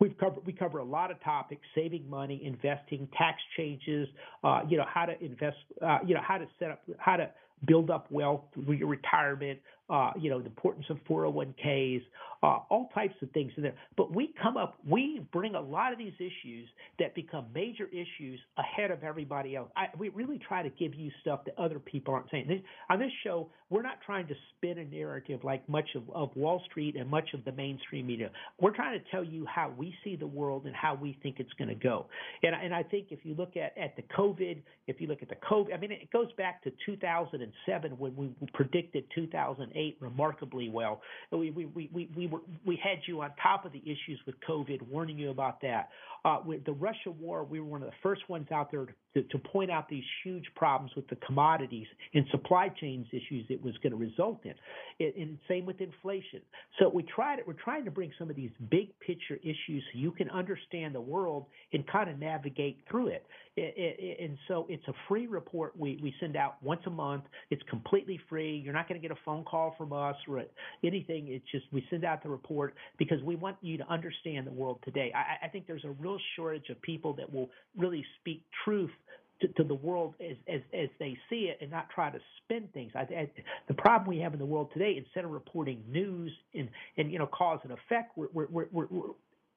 [0.00, 4.08] We've covered we cover a lot of topics: saving money, investing, tax changes,
[4.44, 7.28] uh, you know how to invest, uh, you know how to set up, how to
[7.66, 9.58] build up wealth for your retirement,
[9.90, 12.02] uh, you know, the importance of 401ks,
[12.42, 13.74] uh, all types of things in there.
[13.96, 16.68] But we come up, we bring a lot of these issues
[16.98, 19.70] that become major issues ahead of everybody else.
[19.76, 22.46] I, we really try to give you stuff that other people aren't saying.
[22.48, 22.60] This,
[22.90, 26.62] on this show, we're not trying to spin a narrative like much of, of Wall
[26.70, 28.30] Street and much of the mainstream media.
[28.60, 31.52] We're trying to tell you how we see the world and how we think it's
[31.54, 32.06] going to go.
[32.42, 35.28] And, and I think if you look at, at the COVID, if you look at
[35.28, 40.68] the COVID, I mean, it goes back to 2007 when we predicted 2008 2008 remarkably
[40.68, 41.00] well.
[41.32, 44.82] We, we, we, we, were, we had you on top of the issues with COVID,
[44.88, 45.88] warning you about that.
[46.24, 48.92] Uh, with the Russia war, we were one of the first ones out there to,
[49.22, 53.74] to point out these huge problems with the commodities and supply chains issues it was
[53.82, 54.54] going to result in.
[54.98, 56.40] It, and same with inflation.
[56.78, 57.38] So we tried.
[57.46, 61.00] We're trying to bring some of these big picture issues so you can understand the
[61.00, 63.26] world and kind of navigate through it.
[63.56, 67.24] it, it and so it's a free report we, we send out once a month.
[67.50, 68.60] It's completely free.
[68.64, 70.42] You're not going to get a phone call from us or
[70.84, 71.28] anything.
[71.28, 74.78] It's just we send out the report because we want you to understand the world
[74.84, 75.12] today.
[75.14, 78.90] I, I think there's a real shortage of people that will really speak truth
[79.40, 82.68] to, to, the world as, as as they see it and not try to spin
[82.74, 82.92] things.
[82.94, 83.30] I, I,
[83.68, 87.18] the problem we have in the world today, instead of reporting news and and you
[87.18, 89.06] know cause and effect, we're, we're, we're, we're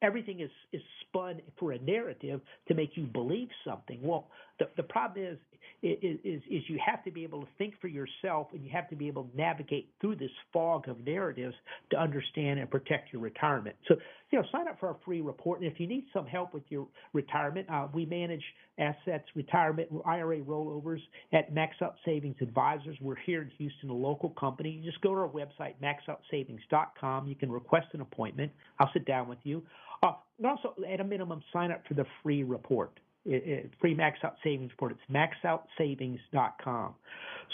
[0.02, 4.00] everything is is spun for a narrative to make you believe something.
[4.02, 4.28] Well,
[4.60, 5.38] the the problem is
[5.82, 8.95] is, is, you have to be able to think for yourself and you have to
[8.95, 11.55] be able to navigate through this fog of narratives
[11.89, 13.76] to understand and protect your retirement.
[13.88, 13.95] So,
[14.32, 15.62] you know, sign up for our free report.
[15.62, 18.43] And if you need some help with your retirement, uh, we manage
[18.78, 21.01] assets, retirement, IRA rollovers
[21.34, 22.97] at Max Out Savings Advisors.
[23.01, 24.70] We're here in Houston, a local company.
[24.70, 27.28] You just go to our website, maxoutsavings.com.
[27.28, 28.51] You can request an appointment.
[28.80, 29.64] I'll sit down with you.
[30.03, 33.94] Uh, and also, at a minimum, sign up for the free report it, it, free
[33.94, 34.94] max out savings report.
[34.94, 36.96] It's maxoutsavings.com.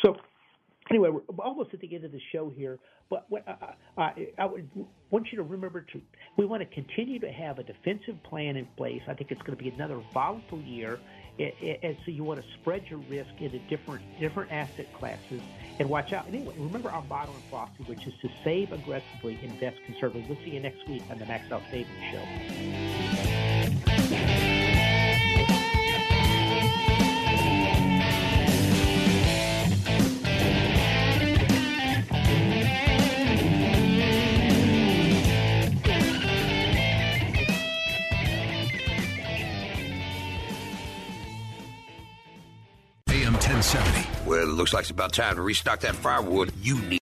[0.04, 0.16] So
[0.90, 3.54] anyway, we're almost at the end of the show here, but uh,
[3.98, 4.70] uh, I would
[5.12, 6.02] want you to remember to
[6.38, 9.02] we want to continue to have a defensive plan in place.
[9.08, 11.00] I think it's going to be another volatile year,
[11.40, 15.42] and so you want to spread your risk into different different asset classes
[15.80, 16.28] and watch out.
[16.28, 20.26] Anyway, remember our motto in philosophy, which is to save aggressively, invest conservatively.
[20.28, 23.07] We'll see you next week on the Max Out Savings Show.
[44.58, 46.52] Looks like it's about time to restock that firewood.
[46.62, 47.00] You need